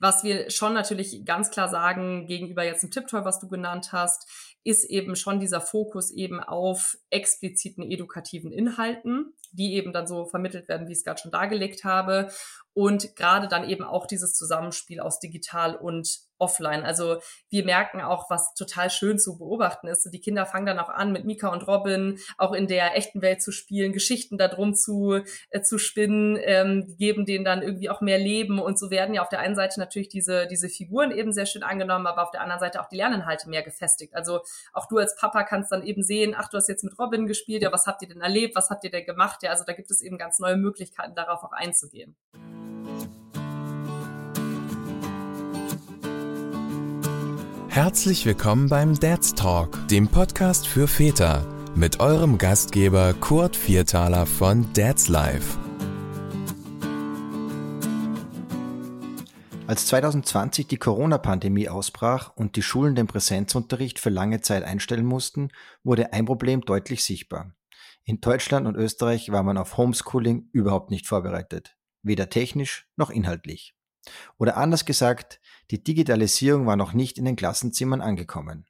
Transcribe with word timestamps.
Was 0.00 0.24
wir 0.24 0.50
schon 0.50 0.74
natürlich 0.74 1.24
ganz 1.24 1.50
klar 1.50 1.68
sagen 1.68 2.26
gegenüber 2.26 2.64
jetzt 2.64 2.82
dem 2.82 2.90
Tiptoy, 2.90 3.24
was 3.24 3.40
du 3.40 3.48
genannt 3.48 3.92
hast, 3.92 4.28
ist 4.64 4.84
eben 4.84 5.16
schon 5.16 5.40
dieser 5.40 5.60
Fokus 5.60 6.10
eben 6.10 6.40
auf 6.40 6.96
expliziten 7.10 7.88
edukativen 7.90 8.50
Inhalten, 8.50 9.34
die 9.56 9.74
eben 9.74 9.92
dann 9.92 10.06
so 10.06 10.26
vermittelt 10.26 10.68
werden, 10.68 10.86
wie 10.86 10.92
ich 10.92 10.98
es 10.98 11.04
gerade 11.04 11.20
schon 11.20 11.32
dargelegt 11.32 11.84
habe. 11.84 12.28
Und 12.72 13.16
gerade 13.16 13.48
dann 13.48 13.68
eben 13.68 13.84
auch 13.84 14.06
dieses 14.06 14.34
Zusammenspiel 14.34 15.00
aus 15.00 15.18
digital 15.18 15.74
und 15.76 16.26
offline. 16.38 16.84
Also 16.84 17.18
wir 17.48 17.64
merken 17.64 18.00
auch, 18.00 18.28
was 18.30 18.54
total 18.54 18.90
schön 18.90 19.18
zu 19.18 19.38
beobachten 19.38 19.88
ist. 19.88 20.08
Die 20.12 20.20
Kinder 20.20 20.46
fangen 20.46 20.66
dann 20.66 20.78
auch 20.78 20.88
an, 20.88 21.12
mit 21.12 21.24
Mika 21.24 21.48
und 21.48 21.66
Robin 21.66 22.18
auch 22.36 22.52
in 22.52 22.66
der 22.66 22.96
echten 22.96 23.22
Welt 23.22 23.42
zu 23.42 23.52
spielen, 23.52 23.92
Geschichten 23.92 24.36
darum 24.38 24.74
zu, 24.74 25.20
äh, 25.50 25.62
zu 25.62 25.78
spinnen, 25.78 26.38
ähm, 26.42 26.94
geben 26.98 27.24
denen 27.24 27.44
dann 27.44 27.62
irgendwie 27.62 27.88
auch 27.88 28.00
mehr 28.00 28.18
Leben. 28.18 28.58
Und 28.58 28.78
so 28.78 28.90
werden 28.90 29.14
ja 29.14 29.22
auf 29.22 29.28
der 29.28 29.40
einen 29.40 29.56
Seite 29.56 29.80
natürlich 29.80 30.08
diese, 30.08 30.46
diese 30.46 30.68
Figuren 30.68 31.10
eben 31.10 31.32
sehr 31.32 31.46
schön 31.46 31.62
angenommen, 31.62 32.06
aber 32.06 32.22
auf 32.22 32.30
der 32.30 32.42
anderen 32.42 32.60
Seite 32.60 32.80
auch 32.80 32.88
die 32.88 32.96
Lerninhalte 32.96 33.48
mehr 33.48 33.62
gefestigt. 33.62 34.14
Also 34.14 34.40
auch 34.72 34.86
du 34.86 34.98
als 34.98 35.16
Papa 35.16 35.44
kannst 35.44 35.72
dann 35.72 35.82
eben 35.82 36.02
sehen, 36.02 36.34
ach, 36.36 36.48
du 36.50 36.58
hast 36.58 36.68
jetzt 36.68 36.84
mit 36.84 36.98
Robin 36.98 37.26
gespielt, 37.26 37.62
ja, 37.62 37.72
was 37.72 37.86
habt 37.86 38.02
ihr 38.02 38.08
denn 38.08 38.20
erlebt, 38.20 38.54
was 38.56 38.70
habt 38.70 38.84
ihr 38.84 38.90
denn 38.90 39.06
gemacht? 39.06 39.42
Ja, 39.46 39.52
also 39.52 39.62
da 39.64 39.74
gibt 39.74 39.92
es 39.92 40.00
eben 40.00 40.18
ganz 40.18 40.40
neue 40.40 40.56
Möglichkeiten, 40.56 41.14
darauf 41.14 41.44
auch 41.44 41.52
einzugehen. 41.52 42.16
Herzlich 47.68 48.26
willkommen 48.26 48.68
beim 48.68 48.98
Dad's 48.98 49.34
Talk, 49.34 49.86
dem 49.86 50.08
Podcast 50.08 50.66
für 50.66 50.88
Väter, 50.88 51.46
mit 51.76 52.00
eurem 52.00 52.38
Gastgeber 52.38 53.14
Kurt 53.14 53.54
Viertaler 53.54 54.26
von 54.26 54.66
Dad's 54.72 55.06
Life. 55.06 55.56
Als 59.68 59.86
2020 59.86 60.66
die 60.66 60.76
Corona-Pandemie 60.76 61.68
ausbrach 61.68 62.32
und 62.34 62.56
die 62.56 62.62
Schulen 62.62 62.96
den 62.96 63.06
Präsenzunterricht 63.06 64.00
für 64.00 64.10
lange 64.10 64.40
Zeit 64.40 64.64
einstellen 64.64 65.06
mussten, 65.06 65.50
wurde 65.84 66.12
ein 66.12 66.24
Problem 66.24 66.62
deutlich 66.62 67.04
sichtbar. 67.04 67.55
In 68.08 68.20
Deutschland 68.20 68.68
und 68.68 68.76
Österreich 68.76 69.32
war 69.32 69.42
man 69.42 69.58
auf 69.58 69.76
Homeschooling 69.76 70.48
überhaupt 70.52 70.92
nicht 70.92 71.08
vorbereitet, 71.08 71.76
weder 72.02 72.30
technisch 72.30 72.88
noch 72.94 73.10
inhaltlich. 73.10 73.74
Oder 74.38 74.56
anders 74.56 74.84
gesagt, 74.84 75.40
die 75.72 75.82
Digitalisierung 75.82 76.66
war 76.66 76.76
noch 76.76 76.92
nicht 76.92 77.18
in 77.18 77.24
den 77.24 77.34
Klassenzimmern 77.34 78.00
angekommen. 78.00 78.64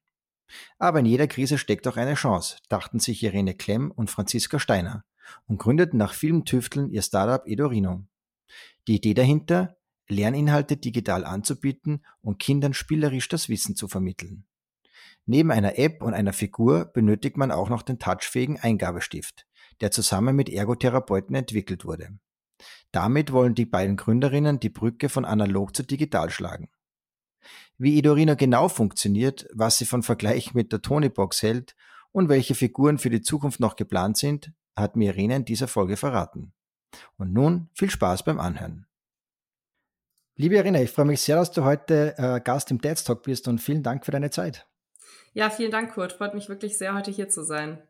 Aber 0.79 1.01
in 1.01 1.05
jeder 1.05 1.27
Krise 1.27 1.59
steckt 1.59 1.87
auch 1.87 1.99
eine 1.99 2.15
Chance, 2.15 2.57
dachten 2.71 2.99
sich 2.99 3.23
Irene 3.23 3.53
Klemm 3.53 3.91
und 3.91 4.11
Franziska 4.11 4.59
Steiner 4.59 5.05
und 5.45 5.59
gründeten 5.59 5.99
nach 5.99 6.15
vielem 6.15 6.47
Tüfteln 6.47 6.89
ihr 6.89 7.03
Startup 7.03 7.47
Edorino. 7.47 8.07
Die 8.89 8.97
Idee 8.97 9.13
dahinter, 9.13 9.77
Lerninhalte 10.09 10.79
digital 10.79 11.27
anzubieten 11.27 12.07
und 12.23 12.39
Kindern 12.39 12.73
spielerisch 12.73 13.29
das 13.29 13.51
Wissen 13.51 13.77
zu 13.77 13.87
vermitteln. 13.87 14.47
Neben 15.27 15.51
einer 15.51 15.79
App 15.79 16.03
und 16.03 16.15
einer 16.15 16.33
Figur 16.33 16.85
benötigt 16.85 17.37
man 17.37 17.51
auch 17.51 17.69
noch 17.69 17.83
den 17.83 17.99
touchfähigen 17.99 18.61
Eingabestift, 18.61 19.47
der 19.81 19.91
zusammen 19.91 20.37
mit 20.37 20.49
Ergotherapeuten 20.49 21.35
entwickelt 21.35 21.85
wurde. 21.85 22.11
Damit 22.93 23.33
wollen 23.33 23.55
die 23.55 23.67
beiden 23.67 23.97
Gründerinnen 23.97 24.61
die 24.61 24.71
Brücke 24.71 25.09
von 25.09 25.25
analog 25.25 25.75
zu 25.75 25.83
digital 25.83 26.31
schlagen. 26.31 26.71
Wie 27.77 27.99
Idorino 27.99 28.37
genau 28.37 28.69
funktioniert, 28.69 29.47
was 29.53 29.79
sie 29.79 29.85
von 29.85 30.03
Vergleich 30.03 30.55
mit 30.55 30.73
der 30.73 30.81
Tonybox 30.81 31.43
hält 31.43 31.77
und 32.13 32.29
welche 32.29 32.55
Figuren 32.55 32.99
für 32.99 33.11
die 33.11 33.21
Zukunft 33.21 33.61
noch 33.61 33.77
geplant 33.77 34.17
sind, 34.17 34.53
hat 34.77 34.97
mir 34.97 35.13
Irene 35.15 35.37
in 35.37 35.45
dieser 35.45 35.69
Folge 35.69 35.97
verraten. 35.97 36.53
Und 37.17 37.33
nun 37.33 37.69
viel 37.75 37.91
Spaß 37.91 38.25
beim 38.25 38.41
Anhören. 38.41 38.87
Liebe 40.37 40.57
Irene, 40.57 40.83
ich 40.83 40.91
freue 40.91 41.07
mich 41.07 41.21
sehr, 41.21 41.37
dass 41.37 41.51
du 41.51 41.65
heute 41.65 42.15
äh, 42.19 42.41
Gast 42.41 42.71
im 42.71 42.81
Dad's 42.81 43.05
Talk 43.05 43.23
bist 43.25 43.49
und 43.49 43.59
vielen 43.59 43.83
Dank 43.83 44.05
für 44.05 44.13
deine 44.13 44.31
Zeit. 44.31 44.67
Ja, 45.37 45.51
vielen 45.51 45.71
Dank, 45.71 45.93
Kurt. 45.93 46.15
Freut 46.15 46.33
mich 46.33 46.49
wirklich 46.49 46.79
sehr, 46.79 46.95
heute 46.95 47.11
hier 47.11 47.29
zu 47.29 47.45
sein. 47.45 47.83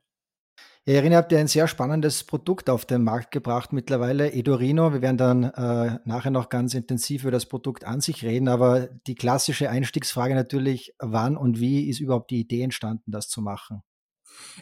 Ja, 0.85 0.95
Irene, 0.95 1.17
habt 1.17 1.31
ihr 1.31 1.39
ein 1.39 1.47
sehr 1.47 1.69
spannendes 1.69 2.25
Produkt 2.25 2.69
auf 2.69 2.87
den 2.87 3.05
Markt 3.05 3.31
gebracht 3.31 3.73
mittlerweile, 3.73 4.33
Edorino. 4.33 4.93
Wir 4.93 5.01
werden 5.01 5.17
dann 5.17 5.45
äh, 5.45 6.01
nachher 6.05 6.33
noch 6.33 6.49
ganz 6.49 6.75
intensiv 6.75 7.23
über 7.23 7.31
das 7.31 7.47
Produkt 7.47 7.85
an 7.85 8.01
sich 8.01 8.25
reden, 8.25 8.49
aber 8.49 8.89
die 9.07 9.15
klassische 9.15 9.71
Einstiegsfrage 9.71 10.35
natürlich, 10.35 10.93
wann 10.99 11.37
und 11.37 11.61
wie 11.61 11.89
ist 11.89 12.01
überhaupt 12.01 12.33
die 12.33 12.41
Idee 12.41 12.63
entstanden, 12.63 13.13
das 13.13 13.29
zu 13.29 13.41
machen? 13.41 13.85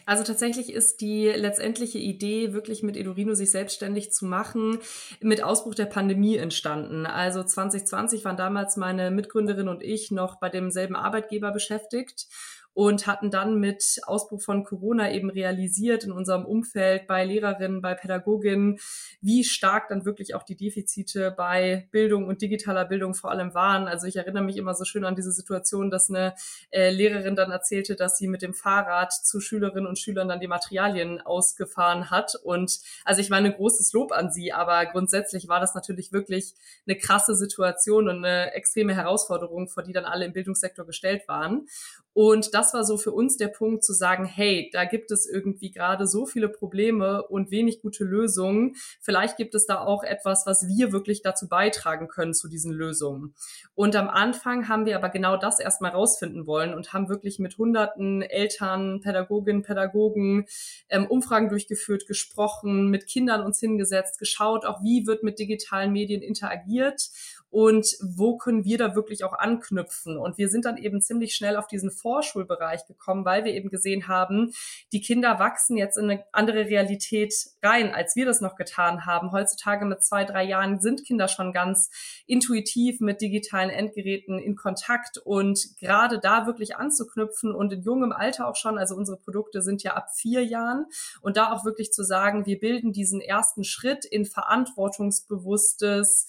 Also 0.05 0.23
tatsächlich 0.23 0.71
ist 0.71 1.01
die 1.01 1.25
letztendliche 1.25 1.97
Idee, 1.97 2.53
wirklich 2.53 2.83
mit 2.83 2.97
Edorino 2.97 3.33
sich 3.33 3.49
selbstständig 3.49 4.11
zu 4.11 4.25
machen, 4.25 4.77
mit 5.21 5.43
Ausbruch 5.43 5.73
der 5.73 5.85
Pandemie 5.85 6.37
entstanden. 6.37 7.07
Also 7.07 7.43
2020 7.43 8.23
waren 8.25 8.37
damals 8.37 8.77
meine 8.77 9.09
Mitgründerin 9.09 9.69
und 9.69 9.81
ich 9.81 10.11
noch 10.11 10.39
bei 10.39 10.49
demselben 10.49 10.95
Arbeitgeber 10.95 11.51
beschäftigt 11.51 12.27
und 12.75 13.07
hatten 13.07 13.31
dann 13.31 13.57
mit 13.57 14.01
Ausbruch 14.05 14.41
von 14.41 14.65
Corona 14.65 15.09
eben 15.11 15.29
realisiert 15.29 16.03
in 16.03 16.11
unserem 16.11 16.45
Umfeld 16.45 17.07
bei 17.07 17.23
Lehrerinnen, 17.23 17.81
bei 17.81 17.95
Pädagoginnen, 17.95 18.79
wie 19.21 19.45
stark 19.45 19.87
dann 19.87 20.03
wirklich 20.03 20.35
auch 20.35 20.43
die 20.43 20.57
Defizite 20.57 21.31
bei 21.31 21.87
Bildung 21.91 22.27
und 22.27 22.41
digitaler 22.41 22.83
Bildung 22.83 23.13
vor 23.13 23.31
allem 23.31 23.53
waren. 23.53 23.87
Also 23.87 24.07
ich 24.07 24.17
erinnere 24.17 24.43
mich 24.43 24.57
immer 24.57 24.75
so 24.75 24.83
schön 24.83 25.05
an 25.05 25.15
diese 25.15 25.31
Situation, 25.31 25.89
dass 25.89 26.09
eine 26.09 26.35
äh, 26.69 26.89
Lehrerin 26.89 27.37
dann 27.37 27.49
erzählte, 27.49 27.95
dass 27.95 28.17
sie 28.17 28.27
mit 28.27 28.41
dem 28.41 28.53
Fahrrad 28.53 29.13
zu 29.13 29.39
Schülerinnen 29.39 29.87
und 29.87 29.97
Schülern 29.97 30.27
dann 30.27 30.41
die 30.41 30.47
Materialien 30.47 31.21
ausgefahren 31.21 32.11
hat. 32.11 32.35
Und 32.43 32.81
also 33.05 33.21
ich 33.21 33.29
meine, 33.29 33.53
großes 33.53 33.93
Lob 33.93 34.11
an 34.11 34.31
sie, 34.31 34.51
aber 34.51 34.85
grundsätzlich 34.87 35.47
war 35.47 35.61
das 35.61 35.75
natürlich 35.75 36.11
wirklich 36.11 36.53
eine 36.85 36.97
krasse 36.97 37.35
Situation 37.35 38.09
und 38.09 38.25
eine 38.25 38.51
extreme 38.53 38.93
Herausforderung, 38.93 39.69
vor 39.69 39.83
die 39.83 39.93
dann 39.93 40.03
alle 40.03 40.25
im 40.25 40.33
Bildungssektor 40.33 40.85
gestellt 40.85 41.25
waren. 41.29 41.67
Und 42.15 42.53
das 42.53 42.73
war 42.73 42.85
so 42.85 42.97
für 42.97 43.11
uns 43.11 43.35
der 43.35 43.49
Punkt 43.49 43.83
zu 43.83 43.91
sagen, 43.91 44.23
hey, 44.23 44.69
da 44.71 44.85
gibt 44.85 45.11
es 45.11 45.25
irgendwie 45.29 45.71
gerade 45.71 46.07
so 46.07 46.25
viele 46.25 46.47
Probleme 46.47 47.27
und 47.27 47.51
wenig 47.51 47.81
gute 47.81 48.05
Lösungen. 48.05 48.77
Vielleicht 49.01 49.35
gibt 49.35 49.53
es 49.53 49.65
da 49.65 49.81
auch 49.81 50.01
etwas, 50.01 50.45
was 50.45 50.65
wir 50.65 50.93
wirklich 50.93 51.23
dazu 51.23 51.49
beitragen 51.49 52.07
können 52.07 52.33
zu 52.33 52.47
diesen 52.47 52.71
Lösungen. 52.71 53.35
Und 53.73 53.97
am 53.97 54.07
Anfang 54.07 54.69
haben 54.69 54.85
wir 54.85 54.95
aber 54.95 55.09
genau 55.09 55.35
das 55.35 55.59
erstmal 55.59 55.91
rausfinden 55.91 56.47
wollen 56.47 56.73
und 56.73 56.93
haben 56.93 57.09
wirklich 57.09 57.37
mit 57.37 57.57
hunderten 57.57 58.21
Eltern, 58.21 59.01
Pädagoginnen, 59.01 59.63
Pädagogen 59.63 60.45
ähm, 60.87 61.07
Umfragen 61.07 61.49
durchgeführt, 61.49 62.07
gesprochen, 62.07 62.89
mit 62.89 63.07
Kindern 63.07 63.41
uns 63.41 63.59
hingesetzt, 63.59 64.19
geschaut, 64.19 64.63
auch 64.63 64.81
wie 64.81 65.05
wird 65.05 65.23
mit 65.23 65.37
digitalen 65.37 65.91
Medien 65.91 66.21
interagiert 66.21 67.09
und 67.55 67.95
wo 68.01 68.35
können 68.35 68.65
wir 68.65 68.77
da 68.77 68.95
wirklich 68.95 69.23
auch 69.23 69.31
anknüpfen. 69.31 70.17
Und 70.17 70.37
wir 70.37 70.49
sind 70.49 70.65
dann 70.65 70.75
eben 70.75 70.99
ziemlich 70.99 71.33
schnell 71.33 71.55
auf 71.55 71.67
diesen 71.67 71.89
Vorschulbereich 71.89 72.85
gekommen, 72.85 73.23
weil 73.23 73.45
wir 73.45 73.53
eben 73.53 73.69
gesehen 73.69 74.09
haben, 74.09 74.51
die 74.91 74.99
Kinder 74.99 75.39
wachsen 75.39 75.77
jetzt 75.77 75.97
in 75.97 76.11
eine 76.11 76.25
andere 76.33 76.65
Realität 76.65 77.33
rein, 77.63 77.93
als 77.93 78.17
wir 78.17 78.25
das 78.25 78.41
noch 78.41 78.57
getan 78.57 79.05
haben. 79.05 79.31
Heutzutage 79.31 79.85
mit 79.85 80.03
zwei, 80.03 80.25
drei 80.25 80.43
Jahren 80.43 80.81
sind 80.81 81.05
Kinder 81.05 81.29
schon 81.29 81.53
ganz 81.53 81.89
intuitiv 82.27 82.99
mit 82.99 83.21
digitalen 83.21 83.69
Endgeräten 83.69 84.37
in 84.37 84.57
Kontakt 84.57 85.17
und 85.17 85.77
gerade 85.79 86.19
da 86.19 86.47
wirklich 86.47 86.75
anzuknüpfen 86.75 87.55
und 87.55 87.71
in 87.71 87.83
jungem 87.83 88.11
Alter 88.11 88.49
auch 88.49 88.57
schon, 88.57 88.77
also 88.77 88.95
unsere 88.95 89.15
Produkte 89.15 89.61
sind 89.61 89.81
ja 89.81 89.93
ab 89.93 90.09
vier 90.13 90.43
Jahren 90.43 90.87
und 91.21 91.37
da 91.37 91.53
auch 91.53 91.63
wirklich 91.63 91.93
zu 91.93 92.03
sagen, 92.03 92.45
wir 92.45 92.59
bilden 92.59 92.91
diesen 92.91 93.21
ersten 93.21 93.63
Schritt 93.63 94.03
in 94.03 94.25
verantwortungsbewusstes 94.25 96.25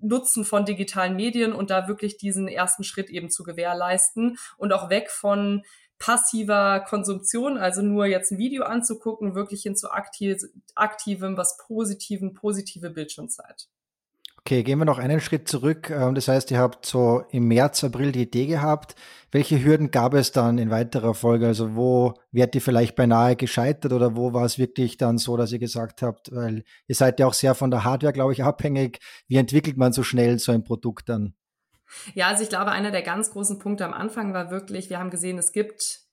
Nutzen 0.00 0.44
von 0.44 0.64
digitalen 0.64 1.16
Medien 1.16 1.52
und 1.52 1.70
da 1.70 1.88
wirklich 1.88 2.16
diesen 2.16 2.48
ersten 2.48 2.84
Schritt 2.84 3.10
eben 3.10 3.30
zu 3.30 3.42
gewährleisten 3.42 4.38
und 4.56 4.72
auch 4.72 4.90
weg 4.90 5.10
von 5.10 5.62
passiver 5.98 6.80
Konsumption, 6.80 7.56
also 7.56 7.82
nur 7.82 8.06
jetzt 8.06 8.30
ein 8.32 8.38
Video 8.38 8.64
anzugucken, 8.64 9.34
wirklich 9.34 9.62
hin 9.62 9.76
zu 9.76 9.90
aktiv, 9.90 10.42
aktivem, 10.74 11.36
was 11.36 11.56
positiven, 11.56 12.34
positive 12.34 12.90
Bildschirmzeit. 12.90 13.68
Okay, 14.46 14.62
gehen 14.62 14.78
wir 14.78 14.84
noch 14.84 15.00
einen 15.00 15.20
Schritt 15.20 15.48
zurück. 15.48 15.90
Ähm, 15.90 16.14
das 16.14 16.28
heißt, 16.28 16.52
ihr 16.52 16.60
habt 16.60 16.86
so 16.86 17.24
im 17.32 17.48
März, 17.48 17.82
April 17.82 18.12
die 18.12 18.22
Idee 18.22 18.46
gehabt. 18.46 18.94
Welche 19.32 19.60
Hürden 19.64 19.90
gab 19.90 20.14
es 20.14 20.30
dann 20.30 20.58
in 20.58 20.70
weiterer 20.70 21.14
Folge? 21.14 21.48
Also 21.48 21.74
wo 21.74 22.14
wärt 22.30 22.54
ihr 22.54 22.60
vielleicht 22.60 22.94
beinahe 22.94 23.34
gescheitert 23.34 23.92
oder 23.92 24.14
wo 24.14 24.34
war 24.34 24.44
es 24.44 24.56
wirklich 24.56 24.98
dann 24.98 25.18
so, 25.18 25.36
dass 25.36 25.50
ihr 25.50 25.58
gesagt 25.58 26.00
habt, 26.00 26.32
weil 26.32 26.62
ihr 26.86 26.94
seid 26.94 27.18
ja 27.18 27.26
auch 27.26 27.32
sehr 27.32 27.56
von 27.56 27.72
der 27.72 27.82
Hardware, 27.82 28.12
glaube 28.12 28.34
ich, 28.34 28.44
abhängig. 28.44 29.00
Wie 29.26 29.34
entwickelt 29.34 29.78
man 29.78 29.92
so 29.92 30.04
schnell 30.04 30.38
so 30.38 30.52
ein 30.52 30.62
Produkt 30.62 31.08
dann? 31.08 31.34
Ja, 32.14 32.28
also 32.28 32.44
ich 32.44 32.48
glaube, 32.48 32.70
einer 32.70 32.92
der 32.92 33.02
ganz 33.02 33.32
großen 33.32 33.58
Punkte 33.58 33.84
am 33.84 33.94
Anfang 33.94 34.32
war 34.32 34.52
wirklich, 34.52 34.90
wir 34.90 35.00
haben 35.00 35.10
gesehen, 35.10 35.38
es 35.38 35.50
gibt 35.50 36.05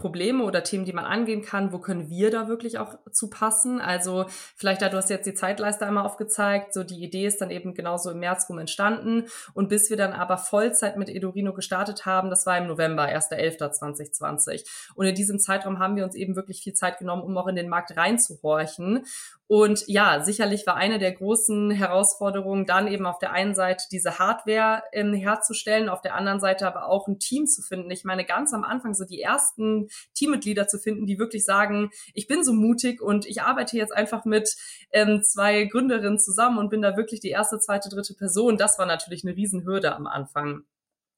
Probleme 0.00 0.44
oder 0.44 0.64
Themen, 0.64 0.86
die 0.86 0.94
man 0.94 1.04
angehen 1.04 1.42
kann, 1.42 1.72
wo 1.72 1.78
können 1.78 2.08
wir 2.08 2.30
da 2.30 2.48
wirklich 2.48 2.78
auch 2.78 2.96
zu 3.12 3.28
passen? 3.28 3.80
Also 3.80 4.24
vielleicht, 4.56 4.80
da 4.80 4.88
du 4.88 4.96
hast 4.96 5.10
jetzt 5.10 5.26
die 5.26 5.34
Zeitleiste 5.34 5.86
einmal 5.86 6.06
aufgezeigt, 6.06 6.72
so 6.72 6.82
die 6.84 7.04
Idee 7.04 7.26
ist 7.26 7.40
dann 7.40 7.50
eben 7.50 7.74
genauso 7.74 8.10
im 8.10 8.18
März 8.18 8.48
rum 8.48 8.58
entstanden. 8.58 9.26
Und 9.52 9.68
bis 9.68 9.90
wir 9.90 9.98
dann 9.98 10.12
aber 10.12 10.38
Vollzeit 10.38 10.96
mit 10.96 11.10
Edorino 11.10 11.52
gestartet 11.52 12.06
haben, 12.06 12.30
das 12.30 12.46
war 12.46 12.56
im 12.56 12.66
November, 12.66 13.04
1.11.2020 13.04 14.64
und 14.94 15.06
in 15.06 15.14
diesem 15.14 15.38
Zeitraum 15.38 15.78
haben 15.78 15.96
wir 15.96 16.04
uns 16.04 16.14
eben 16.14 16.34
wirklich 16.34 16.62
viel 16.62 16.72
Zeit 16.72 16.98
genommen, 16.98 17.22
um 17.22 17.36
auch 17.36 17.46
in 17.46 17.56
den 17.56 17.68
Markt 17.68 17.96
reinzuhorchen 17.96 19.04
Und 19.50 19.82
ja, 19.88 20.22
sicherlich 20.22 20.64
war 20.68 20.76
eine 20.76 21.00
der 21.00 21.10
großen 21.10 21.72
Herausforderungen 21.72 22.66
dann 22.66 22.86
eben 22.86 23.04
auf 23.04 23.18
der 23.18 23.32
einen 23.32 23.56
Seite 23.56 23.82
diese 23.90 24.20
Hardware 24.20 24.84
ähm, 24.92 25.12
herzustellen, 25.12 25.88
auf 25.88 26.02
der 26.02 26.14
anderen 26.14 26.38
Seite 26.38 26.68
aber 26.68 26.86
auch 26.86 27.08
ein 27.08 27.18
Team 27.18 27.48
zu 27.48 27.60
finden. 27.60 27.90
Ich 27.90 28.04
meine, 28.04 28.24
ganz 28.24 28.54
am 28.54 28.62
Anfang 28.62 28.94
so 28.94 29.04
die 29.04 29.20
ersten 29.20 29.88
Teammitglieder 30.14 30.68
zu 30.68 30.78
finden, 30.78 31.04
die 31.04 31.18
wirklich 31.18 31.44
sagen, 31.44 31.90
ich 32.14 32.28
bin 32.28 32.44
so 32.44 32.52
mutig 32.52 33.02
und 33.02 33.26
ich 33.26 33.42
arbeite 33.42 33.76
jetzt 33.76 33.92
einfach 33.92 34.24
mit 34.24 34.54
ähm, 34.92 35.20
zwei 35.24 35.64
Gründerinnen 35.64 36.20
zusammen 36.20 36.58
und 36.58 36.70
bin 36.70 36.80
da 36.80 36.96
wirklich 36.96 37.18
die 37.18 37.30
erste, 37.30 37.58
zweite, 37.58 37.88
dritte 37.88 38.14
Person. 38.14 38.56
Das 38.56 38.78
war 38.78 38.86
natürlich 38.86 39.24
eine 39.24 39.34
Riesenhürde 39.34 39.96
am 39.96 40.06
Anfang. 40.06 40.62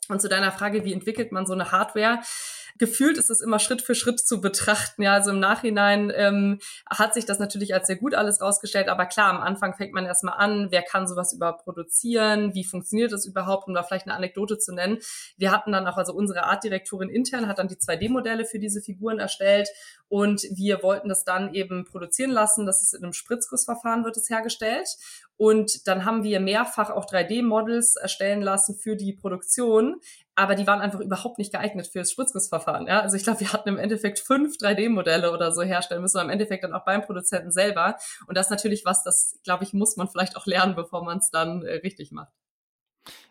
Und 0.09 0.23
zu 0.23 0.31
deiner 0.31 0.53
Frage, 0.53 0.87
wie 0.87 0.95
entwickelt 0.95 1.33
man 1.33 1.45
so 1.45 1.53
eine 1.53 1.71
Hardware? 1.71 2.21
Gefühlt 2.79 3.19
ist 3.19 3.31
es 3.31 3.41
immer 3.41 3.59
Schritt 3.59 3.83
für 3.83 3.95
Schritt 3.95 4.21
zu 4.21 4.41
betrachten. 4.41 5.03
Ja, 5.03 5.15
also 5.15 5.31
im 5.31 5.41
Nachhinein 5.41 6.13
ähm, 6.15 6.59
hat 6.89 7.15
sich 7.15 7.25
das 7.25 7.39
natürlich 7.39 7.75
als 7.75 7.87
sehr 7.87 7.97
gut 7.97 8.15
alles 8.15 8.41
rausgestellt. 8.41 8.89
Aber 8.89 9.07
klar, 9.07 9.31
am 9.31 9.41
Anfang 9.41 9.75
fängt 9.75 9.93
man 9.93 10.07
erstmal 10.07 10.39
an, 10.39 10.69
wer 10.71 10.83
kann 10.83 11.07
sowas 11.07 11.33
überhaupt 11.33 11.65
produzieren? 11.65 12.55
Wie 12.55 12.65
funktioniert 12.65 13.13
das 13.13 13.27
überhaupt? 13.27 13.69
Um 13.69 13.75
da 13.75 13.83
vielleicht 13.83 14.07
eine 14.07 14.15
Anekdote 14.15 14.59
zu 14.59 14.73
nennen. 14.75 14.99
Wir 15.37 15.51
hatten 15.51 15.73
dann 15.73 15.87
auch, 15.87 15.97
also 15.97 16.13
unsere 16.13 16.45
Artdirektorin 16.45 17.09
intern 17.09 17.49
hat 17.49 17.59
dann 17.59 17.69
die 17.69 17.77
2D-Modelle 17.77 18.45
für 18.45 18.59
diese 18.59 18.81
Figuren 18.81 19.19
erstellt 19.19 19.69
und 20.09 20.43
wir 20.51 20.83
wollten 20.83 21.09
das 21.09 21.25
dann 21.25 21.55
eben 21.55 21.85
produzieren 21.85 22.31
lassen. 22.31 22.67
Das 22.67 22.83
ist 22.83 22.95
in 22.95 23.03
einem 23.03 23.13
Spritzgussverfahren 23.15 24.05
wird 24.05 24.17
es 24.17 24.29
hergestellt. 24.29 24.89
Und 25.43 25.89
dann 25.89 26.05
haben 26.05 26.23
wir 26.23 26.39
mehrfach 26.39 26.91
auch 26.91 27.05
3D-Models 27.05 27.97
erstellen 27.97 28.43
lassen 28.43 28.77
für 28.77 28.95
die 28.95 29.13
Produktion 29.13 29.97
aber 30.35 30.55
die 30.55 30.67
waren 30.67 30.81
einfach 30.81 31.01
überhaupt 31.01 31.39
nicht 31.39 31.53
geeignet 31.53 31.87
fürs 31.87 32.11
Spritzgussverfahren. 32.11 32.87
Ja? 32.87 33.01
Also 33.01 33.17
ich 33.17 33.25
glaube, 33.25 33.41
wir 33.41 33.53
hatten 33.53 33.69
im 33.69 33.79
Endeffekt 33.79 34.19
fünf 34.19 34.57
3D-Modelle 34.57 35.33
oder 35.33 35.53
so 35.53 35.63
herstellen 35.63 36.01
müssen, 36.01 36.21
im 36.21 36.31
Endeffekt 36.31 36.65
dann 36.65 36.73
auch 36.73 36.85
beim 36.85 37.03
Produzenten 37.03 37.53
selber. 37.53 37.97
Und 38.27 38.37
das 38.37 38.47
ist 38.47 38.51
natürlich 38.51 38.85
was, 38.85 39.03
das, 39.03 39.39
glaube 39.45 39.65
ich, 39.65 39.75
muss 39.75 39.97
man 39.97 40.09
vielleicht 40.09 40.37
auch 40.37 40.47
lernen, 40.47 40.75
bevor 40.75 41.05
man 41.05 41.19
es 41.19 41.31
dann 41.31 41.63
äh, 41.63 41.75
richtig 41.75 42.13
macht. 42.13 42.33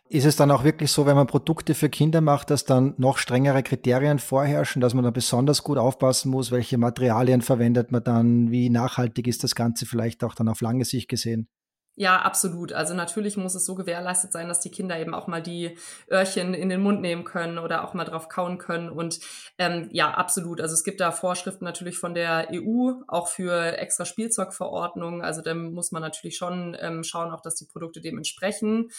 Ist 0.10 0.26
es 0.26 0.36
dann 0.36 0.52
auch 0.52 0.64
wirklich 0.66 0.92
so, 0.92 1.06
wenn 1.06 1.16
man 1.16 1.26
Produkte 1.26 1.74
für 1.74 1.90
Kinder 1.90 2.22
macht, 2.22 2.50
dass 2.50 2.66
dann 2.66 2.94
noch 2.98 3.18
strengere 3.18 3.64
Kriterien 3.64 4.20
vorherrschen, 4.20 4.82
dass 4.82 4.94
man 4.94 5.06
da 5.06 5.10
besonders 5.10 5.64
gut 5.64 5.78
aufpassen 5.78 6.30
muss, 6.30 6.52
welche 6.52 6.78
Materialien 6.78 7.42
verwendet 7.42 7.92
man 7.92 8.04
dann, 8.04 8.52
wie 8.52 8.70
nachhaltig 8.70 9.26
ist 9.28 9.44
das 9.44 9.56
Ganze 9.56 9.86
vielleicht 9.86 10.24
auch 10.24 10.36
dann 10.36 10.50
auf 10.50 10.62
lange 10.62 10.84
Sicht 10.86 11.08
gesehen? 11.08 11.48
Ja, 11.96 12.22
absolut. 12.22 12.72
Also 12.72 12.94
natürlich 12.94 13.36
muss 13.36 13.54
es 13.54 13.66
so 13.66 13.76
gewährleistet 13.76 14.32
sein, 14.32 14.48
dass 14.48 14.62
die 14.62 14.72
Kinder 14.72 14.98
eben 14.98 15.14
auch 15.14 15.28
mal 15.28 15.42
die 15.42 15.78
Öhrchen 16.10 16.54
in 16.54 16.70
den 16.70 16.82
Mund 16.82 17.02
nehmen 17.02 17.26
können 17.26 17.60
oder 17.60 17.84
auch 17.84 17.94
mal 17.94 18.06
drauf 18.06 18.30
kauen 18.30 18.58
können. 18.58 18.90
Und 18.90 19.20
ähm, 19.58 19.90
ja, 19.92 20.12
absolut. 20.12 20.62
Also 20.62 20.74
es 20.74 20.86
gibt 20.86 21.02
da 21.02 21.12
Vorschriften 21.12 21.66
natürlich 21.66 21.98
von 21.98 22.14
der 22.14 22.48
EU, 22.54 22.94
auch 23.08 23.28
für 23.28 23.78
extra 23.78 24.06
Spielzeugverordnungen. 24.06 25.22
Also 25.22 25.42
da 25.42 25.54
muss 25.54 25.92
man 25.92 26.02
natürlich 26.02 26.38
schon 26.38 26.78
ähm, 26.80 27.04
schauen, 27.04 27.30
auch 27.32 27.42
dass 27.42 27.56
die 27.56 27.66
Produkte 27.66 28.00
dem 28.00 28.18
entsprechen. 28.18 28.90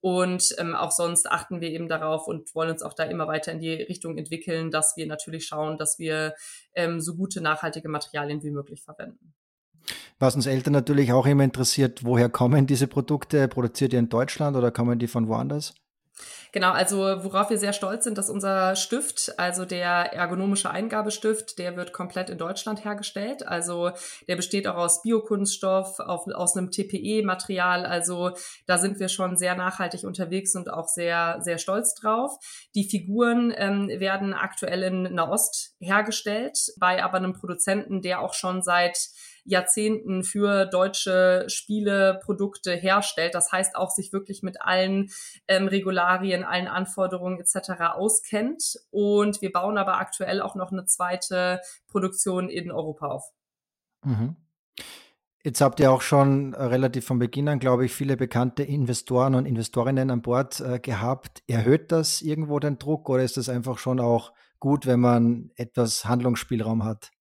Und 0.00 0.54
ähm, 0.58 0.76
auch 0.76 0.92
sonst 0.92 1.28
achten 1.28 1.60
wir 1.60 1.70
eben 1.70 1.88
darauf 1.88 2.28
und 2.28 2.54
wollen 2.54 2.70
uns 2.70 2.82
auch 2.82 2.94
da 2.94 3.04
immer 3.04 3.26
weiter 3.26 3.50
in 3.50 3.58
die 3.58 3.72
Richtung 3.72 4.16
entwickeln, 4.18 4.70
dass 4.70 4.96
wir 4.96 5.06
natürlich 5.06 5.46
schauen, 5.46 5.78
dass 5.78 5.98
wir 5.98 6.34
ähm, 6.74 7.00
so 7.00 7.16
gute 7.16 7.40
nachhaltige 7.40 7.88
Materialien 7.88 8.42
wie 8.44 8.50
möglich 8.50 8.82
verwenden. 8.84 9.34
Was 10.18 10.34
uns 10.34 10.46
Eltern 10.46 10.72
natürlich 10.72 11.12
auch 11.12 11.26
immer 11.26 11.44
interessiert, 11.44 12.04
woher 12.04 12.28
kommen 12.28 12.66
diese 12.66 12.86
Produkte? 12.86 13.48
Produziert 13.48 13.92
ihr 13.92 13.98
in 13.98 14.08
Deutschland 14.08 14.56
oder 14.56 14.70
kommen 14.70 14.98
die 14.98 15.08
von 15.08 15.28
woanders? 15.28 15.74
Genau, 16.52 16.72
also 16.72 16.96
worauf 17.22 17.50
wir 17.50 17.58
sehr 17.58 17.74
stolz 17.74 18.04
sind, 18.04 18.16
dass 18.16 18.30
unser 18.30 18.76
Stift, 18.76 19.38
also 19.38 19.66
der 19.66 20.14
ergonomische 20.14 20.70
Eingabestift, 20.70 21.58
der 21.58 21.76
wird 21.76 21.92
komplett 21.92 22.30
in 22.30 22.38
Deutschland 22.38 22.82
hergestellt. 22.84 23.46
Also 23.46 23.90
der 24.26 24.36
besteht 24.36 24.66
auch 24.66 24.76
aus 24.76 25.02
Biokunststoff, 25.02 26.00
auf, 26.00 26.26
aus 26.28 26.56
einem 26.56 26.70
TPE-Material. 26.70 27.84
Also 27.84 28.30
da 28.66 28.78
sind 28.78 28.98
wir 28.98 29.08
schon 29.08 29.36
sehr 29.36 29.54
nachhaltig 29.54 30.04
unterwegs 30.04 30.54
und 30.54 30.70
auch 30.70 30.88
sehr, 30.88 31.36
sehr 31.40 31.58
stolz 31.58 31.94
drauf. 31.94 32.38
Die 32.74 32.88
Figuren 32.88 33.52
ähm, 33.54 33.88
werden 33.88 34.32
aktuell 34.32 34.82
in 34.84 35.02
Nahost 35.14 35.74
hergestellt, 35.78 36.58
bei 36.78 37.04
aber 37.04 37.18
einem 37.18 37.34
Produzenten, 37.34 38.00
der 38.00 38.20
auch 38.20 38.32
schon 38.32 38.62
seit 38.62 38.96
Jahrzehnten 39.46 40.24
für 40.24 40.66
deutsche 40.66 41.44
Spieleprodukte 41.48 42.74
herstellt. 42.74 43.34
Das 43.34 43.52
heißt 43.52 43.76
auch 43.76 43.90
sich 43.90 44.12
wirklich 44.12 44.42
mit 44.42 44.60
allen 44.60 45.10
ähm, 45.48 45.68
Regularien, 45.68 46.44
allen 46.44 46.68
Anforderungen 46.68 47.40
etc. 47.40 47.70
auskennt. 47.94 48.76
Und 48.90 49.40
wir 49.40 49.52
bauen 49.52 49.78
aber 49.78 49.98
aktuell 49.98 50.40
auch 50.40 50.54
noch 50.54 50.72
eine 50.72 50.84
zweite 50.84 51.60
Produktion 51.88 52.48
in 52.48 52.70
Europa 52.70 53.06
auf. 53.06 53.24
Mhm. 54.04 54.36
Jetzt 55.46 55.60
habt 55.60 55.78
ihr 55.78 55.92
auch 55.92 56.02
schon 56.02 56.54
äh, 56.54 56.62
relativ 56.64 57.06
von 57.06 57.20
Beginn 57.20 57.48
an, 57.48 57.60
glaube 57.60 57.84
ich, 57.84 57.94
viele 57.94 58.16
bekannte 58.16 58.64
Investoren 58.64 59.36
und 59.36 59.46
Investorinnen 59.46 60.10
an 60.10 60.20
Bord 60.20 60.58
äh, 60.58 60.80
gehabt. 60.80 61.44
Erhöht 61.46 61.92
das 61.92 62.20
irgendwo 62.20 62.58
den 62.58 62.78
Druck 62.78 63.08
oder 63.08 63.22
ist 63.22 63.36
das 63.36 63.48
einfach 63.48 63.78
schon 63.78 64.00
auch 64.00 64.32
gut, 64.58 64.86
wenn 64.86 64.98
man 64.98 65.52
etwas 65.54 66.04
Handlungsspielraum 66.04 66.82
hat? 66.82 67.12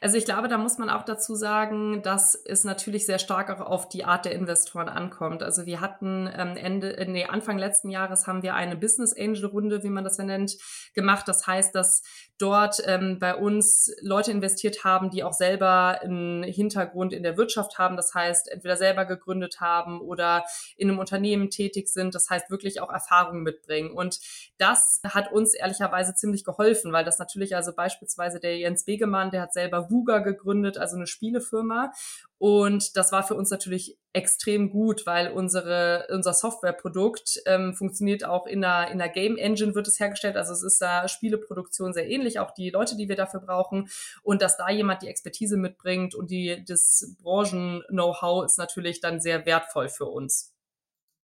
Also 0.00 0.16
ich 0.16 0.24
glaube, 0.24 0.48
da 0.48 0.58
muss 0.58 0.78
man 0.78 0.90
auch 0.90 1.04
dazu 1.04 1.34
sagen, 1.34 2.02
dass 2.02 2.34
es 2.34 2.64
natürlich 2.64 3.06
sehr 3.06 3.18
stark 3.18 3.50
auch 3.50 3.60
auf 3.60 3.88
die 3.88 4.04
Art 4.04 4.24
der 4.24 4.32
Investoren 4.32 4.88
ankommt. 4.88 5.42
Also 5.42 5.66
wir 5.66 5.80
hatten 5.80 6.30
ähm, 6.36 6.56
Ende, 6.56 6.96
äh, 6.96 7.06
nee, 7.06 7.24
Anfang 7.24 7.58
letzten 7.58 7.90
Jahres 7.90 8.26
haben 8.26 8.42
wir 8.42 8.54
eine 8.54 8.76
Business 8.76 9.14
Angel 9.16 9.46
Runde, 9.46 9.82
wie 9.82 9.90
man 9.90 10.04
das 10.04 10.16
ja 10.16 10.24
nennt, 10.24 10.56
gemacht. 10.94 11.26
Das 11.28 11.46
heißt, 11.46 11.74
dass 11.74 12.02
dort 12.38 12.82
ähm, 12.86 13.18
bei 13.18 13.34
uns 13.34 13.94
Leute 14.00 14.30
investiert 14.30 14.84
haben, 14.84 15.10
die 15.10 15.24
auch 15.24 15.32
selber 15.32 16.00
einen 16.02 16.42
Hintergrund 16.42 17.12
in 17.12 17.22
der 17.22 17.36
Wirtschaft 17.36 17.78
haben. 17.78 17.96
Das 17.96 18.14
heißt, 18.14 18.48
entweder 18.50 18.76
selber 18.76 19.04
gegründet 19.04 19.60
haben 19.60 20.00
oder 20.00 20.44
in 20.76 20.88
einem 20.88 20.98
Unternehmen 20.98 21.50
tätig 21.50 21.88
sind. 21.88 22.14
Das 22.14 22.30
heißt, 22.30 22.50
wirklich 22.50 22.80
auch 22.80 22.90
Erfahrungen 22.90 23.42
mitbringen. 23.42 23.90
Und 23.90 24.20
das 24.58 25.00
hat 25.04 25.32
uns 25.32 25.54
ehrlicherweise 25.54 26.14
ziemlich 26.14 26.44
geholfen, 26.44 26.92
weil 26.92 27.04
das 27.04 27.18
natürlich 27.18 27.56
also 27.56 27.72
beispielsweise 27.74 28.40
der 28.40 28.58
Jens 28.58 28.84
Begemann, 28.84 29.30
der 29.30 29.42
hat 29.42 29.52
selber 29.60 29.90
Wuga 29.90 30.18
gegründet, 30.18 30.78
also 30.78 30.96
eine 30.96 31.06
Spielefirma. 31.06 31.92
Und 32.38 32.96
das 32.96 33.12
war 33.12 33.22
für 33.22 33.34
uns 33.34 33.50
natürlich 33.50 33.98
extrem 34.14 34.70
gut, 34.70 35.04
weil 35.04 35.30
unsere, 35.30 36.06
unser 36.10 36.32
Softwareprodukt 36.32 37.42
ähm, 37.44 37.74
funktioniert 37.74 38.24
auch 38.24 38.46
in 38.46 38.64
einer, 38.64 38.90
in 38.90 39.00
einer 39.00 39.12
Game 39.12 39.36
Engine 39.36 39.74
wird 39.74 39.86
es 39.86 40.00
hergestellt. 40.00 40.36
Also 40.36 40.54
es 40.54 40.62
ist 40.62 40.80
da 40.80 41.06
Spieleproduktion 41.06 41.92
sehr 41.92 42.08
ähnlich, 42.08 42.38
auch 42.38 42.52
die 42.52 42.70
Leute, 42.70 42.96
die 42.96 43.08
wir 43.08 43.16
dafür 43.16 43.40
brauchen. 43.40 43.90
Und 44.22 44.40
dass 44.40 44.56
da 44.56 44.70
jemand 44.70 45.02
die 45.02 45.08
Expertise 45.08 45.58
mitbringt 45.58 46.14
und 46.14 46.30
die, 46.30 46.64
das 46.66 47.14
Branchen-Know-how 47.22 48.46
ist 48.46 48.58
natürlich 48.58 49.00
dann 49.00 49.20
sehr 49.20 49.44
wertvoll 49.44 49.90
für 49.90 50.06
uns. 50.06 50.54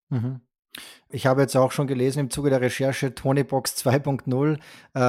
Mhm. 0.09 0.41
Ich 1.09 1.27
habe 1.27 1.41
jetzt 1.41 1.55
auch 1.55 1.71
schon 1.71 1.85
gelesen 1.85 2.19
im 2.19 2.29
Zuge 2.31 2.49
der 2.49 2.61
Recherche 2.61 3.13
Tonybox 3.13 3.75
2.0. 3.85 4.57
Äh, 4.95 4.99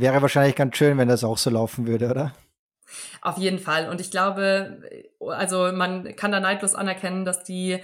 wäre 0.00 0.22
wahrscheinlich 0.22 0.54
ganz 0.54 0.76
schön, 0.76 0.98
wenn 0.98 1.08
das 1.08 1.24
auch 1.24 1.38
so 1.38 1.50
laufen 1.50 1.86
würde, 1.86 2.10
oder? 2.10 2.32
Auf 3.20 3.38
jeden 3.38 3.58
Fall. 3.58 3.88
Und 3.88 4.00
ich 4.00 4.10
glaube, 4.10 4.80
also 5.20 5.72
man 5.72 6.14
kann 6.14 6.30
da 6.30 6.40
neidlos 6.40 6.74
anerkennen, 6.74 7.24
dass 7.24 7.42
die 7.42 7.80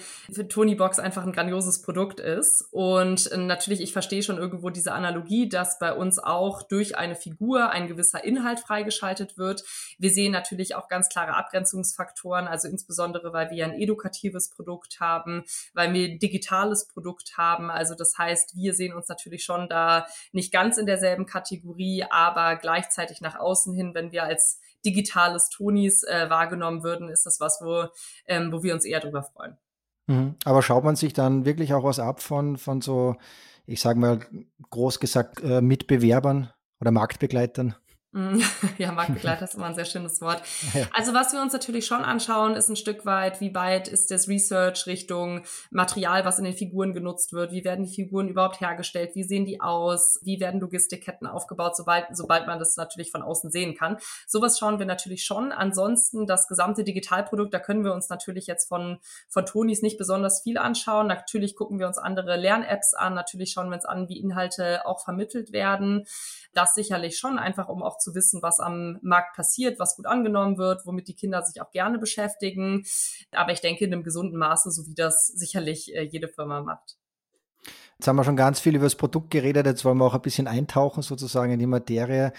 Tony 0.48 0.74
Box 0.74 0.98
einfach 0.98 1.24
ein 1.24 1.32
grandioses 1.32 1.82
Produkt 1.82 2.20
ist. 2.20 2.68
Und 2.70 3.30
natürlich, 3.36 3.80
ich 3.80 3.92
verstehe 3.92 4.22
schon 4.22 4.38
irgendwo 4.38 4.70
diese 4.70 4.92
Analogie, 4.92 5.48
dass 5.48 5.78
bei 5.78 5.92
uns 5.92 6.18
auch 6.18 6.62
durch 6.62 6.96
eine 6.96 7.16
Figur 7.16 7.70
ein 7.70 7.88
gewisser 7.88 8.24
Inhalt 8.24 8.60
freigeschaltet 8.60 9.36
wird. 9.36 9.64
Wir 9.98 10.10
sehen 10.10 10.32
natürlich 10.32 10.74
auch 10.76 10.88
ganz 10.88 11.08
klare 11.08 11.34
Abgrenzungsfaktoren, 11.34 12.46
also 12.46 12.68
insbesondere, 12.68 13.32
weil 13.32 13.50
wir 13.50 13.64
ein 13.64 13.74
edukatives 13.74 14.50
Produkt 14.50 15.00
haben, 15.00 15.44
weil 15.72 15.92
wir 15.92 16.08
ein 16.08 16.18
digitales 16.18 16.86
Produkt 16.86 17.36
haben. 17.36 17.70
Also 17.70 17.94
das 17.94 18.16
heißt, 18.16 18.54
wir 18.56 18.74
sehen 18.74 18.94
uns 18.94 19.08
natürlich 19.08 19.44
schon 19.44 19.68
da 19.68 20.06
nicht 20.32 20.52
ganz 20.52 20.78
in 20.78 20.86
derselben 20.86 21.26
Kategorie, 21.26 22.04
aber 22.08 22.56
gleichzeitig 22.56 23.20
nach 23.20 23.38
außen 23.38 23.74
hin, 23.74 23.94
wenn 23.94 24.12
wir 24.12 24.22
als 24.22 24.60
digitales 24.84 25.48
Tonis 25.48 26.02
äh, 26.04 26.28
wahrgenommen 26.28 26.82
würden, 26.82 27.08
ist 27.08 27.23
das 27.24 27.40
was, 27.40 27.60
wo, 27.62 27.86
ähm, 28.26 28.52
wo 28.52 28.62
wir 28.62 28.74
uns 28.74 28.84
eher 28.84 29.00
drüber 29.00 29.22
freuen. 29.22 29.56
Mhm. 30.06 30.36
Aber 30.44 30.62
schaut 30.62 30.84
man 30.84 30.96
sich 30.96 31.12
dann 31.12 31.44
wirklich 31.44 31.74
auch 31.74 31.84
was 31.84 31.98
ab 31.98 32.20
von, 32.20 32.56
von 32.56 32.80
so, 32.80 33.16
ich 33.66 33.80
sage 33.80 33.98
mal 33.98 34.20
groß 34.70 35.00
gesagt, 35.00 35.42
äh, 35.42 35.60
Mitbewerbern 35.60 36.50
oder 36.80 36.90
Marktbegleitern? 36.90 37.74
Mm, 38.14 38.38
ja, 38.78 38.92
Marktbegleiter 38.92 39.44
ist 39.44 39.56
immer 39.56 39.66
ein 39.66 39.74
sehr 39.74 39.84
schönes 39.84 40.20
Wort. 40.20 40.42
Also 40.92 41.12
was 41.12 41.32
wir 41.32 41.40
uns 41.40 41.52
natürlich 41.52 41.86
schon 41.86 42.02
anschauen, 42.02 42.54
ist 42.54 42.68
ein 42.68 42.76
Stück 42.76 43.04
weit, 43.04 43.40
wie 43.40 43.54
weit 43.54 43.88
ist 43.88 44.10
das 44.10 44.28
Research 44.28 44.86
Richtung 44.86 45.42
Material, 45.70 46.24
was 46.24 46.38
in 46.38 46.44
den 46.44 46.54
Figuren 46.54 46.92
genutzt 46.92 47.32
wird, 47.32 47.52
wie 47.52 47.64
werden 47.64 47.84
die 47.84 47.92
Figuren 47.92 48.28
überhaupt 48.28 48.60
hergestellt, 48.60 49.14
wie 49.14 49.24
sehen 49.24 49.44
die 49.44 49.60
aus, 49.60 50.20
wie 50.22 50.38
werden 50.38 50.60
Logistikketten 50.60 51.26
aufgebaut, 51.26 51.76
sobald, 51.76 52.06
sobald 52.12 52.46
man 52.46 52.58
das 52.58 52.76
natürlich 52.76 53.10
von 53.10 53.22
außen 53.22 53.50
sehen 53.50 53.74
kann. 53.74 53.96
Sowas 54.26 54.58
schauen 54.58 54.78
wir 54.78 54.86
natürlich 54.86 55.24
schon. 55.24 55.50
Ansonsten 55.50 56.26
das 56.26 56.46
gesamte 56.46 56.84
Digitalprodukt, 56.84 57.52
da 57.52 57.58
können 57.58 57.84
wir 57.84 57.92
uns 57.92 58.08
natürlich 58.08 58.46
jetzt 58.46 58.68
von, 58.68 58.98
von 59.28 59.46
Tonis 59.46 59.82
nicht 59.82 59.98
besonders 59.98 60.42
viel 60.42 60.58
anschauen. 60.58 61.08
Natürlich 61.08 61.56
gucken 61.56 61.80
wir 61.80 61.88
uns 61.88 61.98
andere 61.98 62.36
Lern-Apps 62.36 62.94
an, 62.94 63.14
natürlich 63.14 63.50
schauen 63.52 63.68
wir 63.68 63.76
uns 63.76 63.86
an, 63.86 64.08
wie 64.08 64.20
Inhalte 64.20 64.86
auch 64.86 65.02
vermittelt 65.02 65.52
werden. 65.52 66.04
Das 66.52 66.74
sicherlich 66.74 67.18
schon, 67.18 67.38
einfach 67.38 67.68
um 67.68 67.82
auch 67.82 67.98
zu 68.04 68.14
wissen, 68.14 68.42
was 68.42 68.60
am 68.60 68.98
Markt 69.02 69.34
passiert, 69.34 69.78
was 69.78 69.96
gut 69.96 70.06
angenommen 70.06 70.58
wird, 70.58 70.86
womit 70.86 71.08
die 71.08 71.14
Kinder 71.14 71.42
sich 71.42 71.60
auch 71.60 71.70
gerne 71.70 71.98
beschäftigen. 71.98 72.84
Aber 73.32 73.52
ich 73.52 73.60
denke 73.60 73.84
in 73.84 73.92
einem 73.92 74.04
gesunden 74.04 74.38
Maße, 74.38 74.70
so 74.70 74.86
wie 74.86 74.94
das 74.94 75.26
sicherlich 75.26 75.94
äh, 75.94 76.02
jede 76.02 76.28
Firma 76.28 76.62
macht. 76.62 76.96
Jetzt 77.98 78.08
haben 78.08 78.16
wir 78.16 78.24
schon 78.24 78.36
ganz 78.36 78.60
viel 78.60 78.74
über 78.74 78.84
das 78.84 78.96
Produkt 78.96 79.30
geredet, 79.30 79.66
jetzt 79.66 79.84
wollen 79.84 79.98
wir 79.98 80.04
auch 80.04 80.14
ein 80.14 80.22
bisschen 80.22 80.46
eintauchen 80.46 81.02
sozusagen 81.02 81.52
in 81.52 81.58
die 81.58 81.66
Materie. 81.66 82.32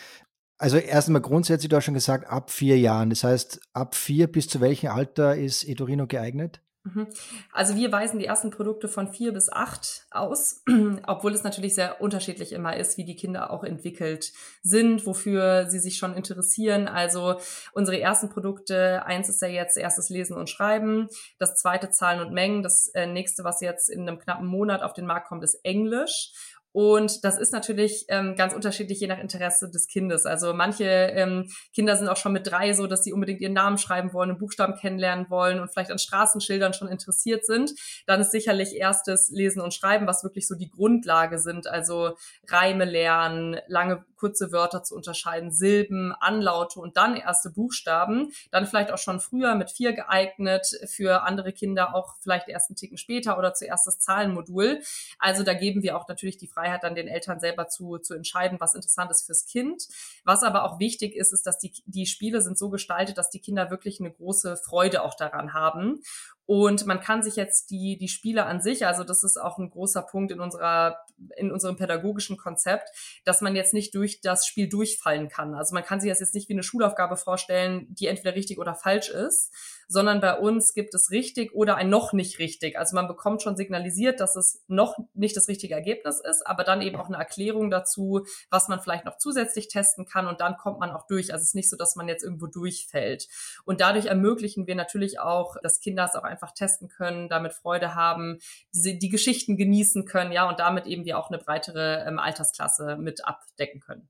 Also 0.57 0.77
erstmal 0.77 1.21
grundsätzlich, 1.21 1.69
du 1.69 1.75
hast 1.75 1.85
schon 1.85 1.93
gesagt, 1.93 2.27
ab 2.27 2.49
vier 2.51 2.77
Jahren. 2.77 3.09
Das 3.09 3.23
heißt, 3.23 3.59
ab 3.73 3.95
vier 3.95 4.31
bis 4.31 4.47
zu 4.47 4.61
welchem 4.61 4.89
Alter 4.89 5.35
ist 5.35 5.63
Edurino 5.63 6.07
geeignet? 6.07 6.61
Mhm. 6.85 7.07
Also 7.51 7.75
wir 7.75 7.91
weisen 7.91 8.19
die 8.19 8.25
ersten 8.25 8.51
Produkte 8.51 8.87
von 8.87 9.11
vier 9.11 9.33
bis 9.33 9.51
acht 9.51 10.05
aus, 10.11 10.63
obwohl 11.07 11.33
es 11.33 11.43
natürlich 11.43 11.73
sehr 11.73 11.99
unterschiedlich 11.99 12.53
immer 12.53 12.77
ist, 12.77 12.97
wie 12.97 13.03
die 13.03 13.15
Kinder 13.15 13.49
auch 13.49 13.63
entwickelt 13.63 14.31
sind, 14.61 15.05
wofür 15.07 15.67
sie 15.67 15.79
sich 15.79 15.97
schon 15.97 16.13
interessieren. 16.13 16.87
Also 16.87 17.39
unsere 17.73 17.99
ersten 17.99 18.29
Produkte, 18.29 19.03
eins 19.03 19.29
ist 19.29 19.41
ja 19.41 19.47
jetzt 19.47 19.77
erstes 19.77 20.09
Lesen 20.09 20.37
und 20.37 20.49
Schreiben, 20.49 21.09
das 21.39 21.55
zweite 21.55 21.89
Zahlen 21.89 22.21
und 22.21 22.33
Mengen, 22.33 22.61
das 22.61 22.89
äh, 22.89 23.07
nächste, 23.07 23.43
was 23.43 23.61
jetzt 23.61 23.89
in 23.89 24.01
einem 24.01 24.19
knappen 24.19 24.45
Monat 24.45 24.83
auf 24.83 24.93
den 24.93 25.07
Markt 25.07 25.27
kommt, 25.27 25.43
ist 25.43 25.65
Englisch. 25.65 26.33
Und 26.75 27.23
das 27.23 27.37
ist 27.37 27.53
natürlich 27.53 28.03
ähm, 28.09 28.35
ganz 28.35 28.53
unterschiedlich 28.53 28.99
je 28.99 29.07
nach 29.07 29.19
Interesse 29.19 29.71
des 29.71 29.87
Kindes. 29.87 30.25
Also 30.25 30.53
manche 30.53 30.83
ähm, 30.83 31.49
Kinder 31.73 31.95
sind 31.95 32.09
auch 32.09 32.17
schon 32.17 32.33
mit 32.33 32.47
drei 32.47 32.73
so, 32.73 32.85
dass 32.85 33.05
sie 33.05 33.13
unbedingt 33.13 33.39
ihren 33.39 33.53
Namen 33.53 33.77
schreiben 33.77 34.11
wollen 34.11 34.29
und 34.29 34.39
Buchstaben 34.39 34.75
kennenlernen 34.75 35.29
wollen 35.29 35.61
und 35.61 35.71
vielleicht 35.71 35.89
an 35.89 35.99
Straßenschildern 35.99 36.73
schon 36.73 36.89
interessiert 36.89 37.45
sind. 37.45 37.71
Dann 38.07 38.19
ist 38.19 38.31
sicherlich 38.31 38.75
erstes 38.75 39.29
Lesen 39.29 39.61
und 39.61 39.73
Schreiben, 39.73 40.05
was 40.05 40.25
wirklich 40.25 40.49
so 40.49 40.55
die 40.55 40.69
Grundlage 40.69 41.39
sind. 41.39 41.65
Also 41.65 42.17
Reime 42.49 42.83
lernen, 42.83 43.55
lange 43.67 44.03
kurze 44.25 44.51
Wörter 44.51 44.81
zu 44.81 44.95
unterscheiden, 44.95 45.51
Silben, 45.51 46.11
Anlaute 46.19 46.79
und 46.79 46.97
dann 46.97 47.15
erste 47.15 47.51
Buchstaben. 47.51 48.33
Dann 48.49 48.65
vielleicht 48.65 48.89
auch 48.89 48.97
schon 48.97 49.19
früher 49.19 49.53
mit 49.53 49.69
vier 49.69 49.93
geeignet, 49.93 50.65
für 50.87 51.21
andere 51.21 51.53
Kinder 51.53 51.93
auch 51.93 52.15
vielleicht 52.21 52.47
erst 52.47 52.71
einen 52.71 52.75
Ticken 52.75 52.97
später 52.97 53.37
oder 53.37 53.53
zuerst 53.53 53.85
das 53.85 53.99
Zahlenmodul. 53.99 54.81
Also 55.19 55.43
da 55.43 55.53
geben 55.53 55.83
wir 55.83 55.95
auch 55.95 56.07
natürlich 56.07 56.37
die 56.37 56.47
Freiheit 56.47 56.81
dann 56.81 56.95
den 56.95 57.07
Eltern 57.07 57.39
selber 57.39 57.67
zu, 57.67 57.99
zu 57.99 58.15
entscheiden, 58.15 58.59
was 58.59 58.73
interessant 58.73 59.11
ist 59.11 59.27
fürs 59.27 59.45
Kind. 59.45 59.87
Was 60.23 60.41
aber 60.41 60.63
auch 60.63 60.79
wichtig 60.79 61.15
ist, 61.15 61.31
ist, 61.31 61.45
dass 61.45 61.59
die, 61.59 61.71
die 61.85 62.07
Spiele 62.07 62.41
sind 62.41 62.57
so 62.57 62.71
gestaltet, 62.71 63.19
dass 63.19 63.29
die 63.29 63.39
Kinder 63.39 63.69
wirklich 63.69 63.99
eine 63.99 64.11
große 64.11 64.57
Freude 64.57 65.03
auch 65.03 65.13
daran 65.13 65.53
haben. 65.53 66.01
Und 66.45 66.85
man 66.85 66.99
kann 66.99 67.23
sich 67.23 67.35
jetzt 67.35 67.71
die, 67.71 67.97
die 67.97 68.07
Spiele 68.07 68.45
an 68.45 68.61
sich, 68.61 68.85
also 68.85 69.03
das 69.03 69.23
ist 69.23 69.37
auch 69.37 69.57
ein 69.57 69.69
großer 69.69 70.03
Punkt 70.03 70.31
in 70.31 70.39
unserer, 70.39 70.97
in 71.37 71.51
unserem 71.51 71.75
pädagogischen 71.75 72.37
Konzept, 72.37 72.89
dass 73.23 73.41
man 73.41 73.55
jetzt 73.55 73.73
nicht 73.73 73.95
durch 73.95 74.21
das 74.21 74.45
Spiel 74.45 74.69
durchfallen 74.69 75.27
kann. 75.27 75.55
Also 75.55 75.73
man 75.73 75.83
kann 75.83 75.99
sich 75.99 76.11
das 76.11 76.19
jetzt 76.19 76.35
nicht 76.35 76.47
wie 76.49 76.53
eine 76.53 76.63
Schulaufgabe 76.63 77.17
vorstellen, 77.17 77.87
die 77.95 78.07
entweder 78.07 78.35
richtig 78.35 78.59
oder 78.59 78.75
falsch 78.75 79.09
ist, 79.09 79.51
sondern 79.87 80.21
bei 80.21 80.37
uns 80.37 80.73
gibt 80.73 80.93
es 80.93 81.11
richtig 81.11 81.53
oder 81.53 81.75
ein 81.75 81.89
noch 81.89 82.13
nicht 82.13 82.39
richtig. 82.39 82.77
Also 82.77 82.95
man 82.95 83.07
bekommt 83.07 83.41
schon 83.41 83.55
signalisiert, 83.55 84.19
dass 84.19 84.35
es 84.35 84.63
noch 84.67 84.97
nicht 85.13 85.35
das 85.37 85.47
richtige 85.47 85.73
Ergebnis 85.73 86.19
ist, 86.19 86.45
aber 86.45 86.63
dann 86.63 86.81
eben 86.81 86.97
auch 86.97 87.07
eine 87.07 87.17
Erklärung 87.17 87.69
dazu, 87.69 88.25
was 88.49 88.67
man 88.67 88.81
vielleicht 88.81 89.05
noch 89.05 89.17
zusätzlich 89.17 89.67
testen 89.67 90.05
kann 90.05 90.27
und 90.27 90.41
dann 90.41 90.57
kommt 90.57 90.79
man 90.79 90.91
auch 90.91 91.07
durch. 91.07 91.33
Also 91.33 91.43
es 91.43 91.49
ist 91.49 91.55
nicht 91.55 91.69
so, 91.69 91.77
dass 91.77 91.95
man 91.95 92.07
jetzt 92.07 92.23
irgendwo 92.23 92.47
durchfällt. 92.47 93.27
Und 93.65 93.81
dadurch 93.81 94.07
ermöglichen 94.07 94.67
wir 94.67 94.75
natürlich 94.75 95.19
auch, 95.19 95.55
dass 95.61 95.79
Kinder 95.79 96.05
es 96.05 96.15
auch 96.15 96.23
einfach 96.23 96.53
testen 96.53 96.89
können, 96.89 97.29
damit 97.29 97.53
Freude 97.53 97.95
haben, 97.95 98.39
die, 98.73 98.97
die 98.99 99.09
Geschichten 99.09 99.57
genießen 99.57 100.05
können, 100.05 100.31
ja, 100.31 100.47
und 100.47 100.59
damit 100.59 100.85
eben 100.85 101.05
wir 101.05 101.17
auch 101.17 101.29
eine 101.29 101.37
breitere 101.37 102.05
ähm, 102.07 102.19
Altersklasse 102.19 102.97
mit 102.97 103.25
abdecken 103.25 103.79
können. 103.79 104.09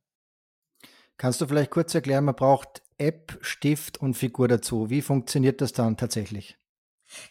Kannst 1.17 1.39
du 1.39 1.47
vielleicht 1.47 1.71
kurz 1.71 1.95
erklären, 1.95 2.25
man 2.25 2.35
braucht 2.35 2.81
App, 2.97 3.37
Stift 3.41 3.99
und 3.99 4.13
Figur 4.15 4.47
dazu. 4.47 4.89
Wie 4.89 5.01
funktioniert 5.01 5.61
das 5.61 5.73
dann 5.73 5.97
tatsächlich? 5.97 6.57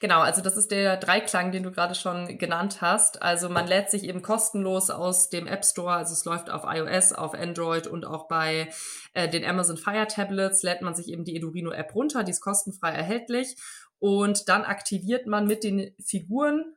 Genau, 0.00 0.20
also 0.20 0.40
das 0.40 0.56
ist 0.56 0.70
der 0.70 0.96
Dreiklang, 0.96 1.50
den 1.50 1.62
du 1.64 1.72
gerade 1.72 1.94
schon 1.94 2.38
genannt 2.38 2.80
hast. 2.80 3.22
Also 3.22 3.48
man 3.48 3.66
lädt 3.66 3.90
sich 3.90 4.04
eben 4.04 4.22
kostenlos 4.22 4.90
aus 4.90 5.28
dem 5.30 5.46
App 5.46 5.64
Store, 5.64 5.94
also 5.94 6.12
es 6.12 6.24
läuft 6.24 6.48
auf 6.48 6.62
iOS, 6.64 7.12
auf 7.12 7.34
Android 7.34 7.86
und 7.86 8.04
auch 8.04 8.28
bei 8.28 8.70
äh, 9.14 9.28
den 9.28 9.44
Amazon 9.44 9.76
Fire 9.76 10.06
Tablets, 10.06 10.62
lädt 10.62 10.82
man 10.82 10.94
sich 10.94 11.08
eben 11.08 11.24
die 11.24 11.36
Edurino 11.36 11.72
App 11.72 11.94
runter, 11.94 12.22
die 12.22 12.30
ist 12.30 12.40
kostenfrei 12.40 12.90
erhältlich. 12.90 13.56
Und 13.98 14.48
dann 14.48 14.64
aktiviert 14.64 15.26
man 15.26 15.46
mit 15.46 15.64
den 15.64 15.94
Figuren 16.04 16.73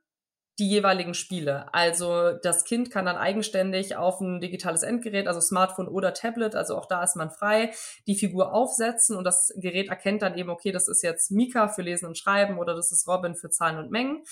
die 0.60 0.68
jeweiligen 0.68 1.14
Spiele. 1.14 1.72
Also 1.74 2.32
das 2.32 2.64
Kind 2.64 2.90
kann 2.90 3.06
dann 3.06 3.16
eigenständig 3.16 3.96
auf 3.96 4.20
ein 4.22 4.40
digitales 4.42 4.84
Endgerät, 4.84 5.28
also 5.28 5.40
Smartphone 5.40 5.88
oder 5.88 6.14
Tablet, 6.14 6.56
also 6.56 6.76
auch 6.78 6.88
da 6.88 7.04
ist 7.04 7.16
man 7.16 7.30
frei, 7.30 7.72
die 8.08 8.16
Figur 8.16 8.54
aufsetzen 8.54 9.16
und 9.16 9.24
das 9.24 9.54
Gerät 9.58 9.90
erkennt 9.90 10.22
dann 10.22 10.38
eben, 10.38 10.50
okay, 10.50 10.72
das 10.72 10.88
ist 10.88 11.04
jetzt 11.04 11.32
Mika 11.32 11.68
für 11.68 11.84
Lesen 11.84 12.08
und 12.08 12.18
Schreiben 12.18 12.58
oder 12.58 12.76
das 12.76 12.92
ist 12.92 13.08
Robin 13.08 13.36
für 13.36 13.50
Zahlen 13.50 13.78
und 13.78 13.92
Mengen. 13.92 14.24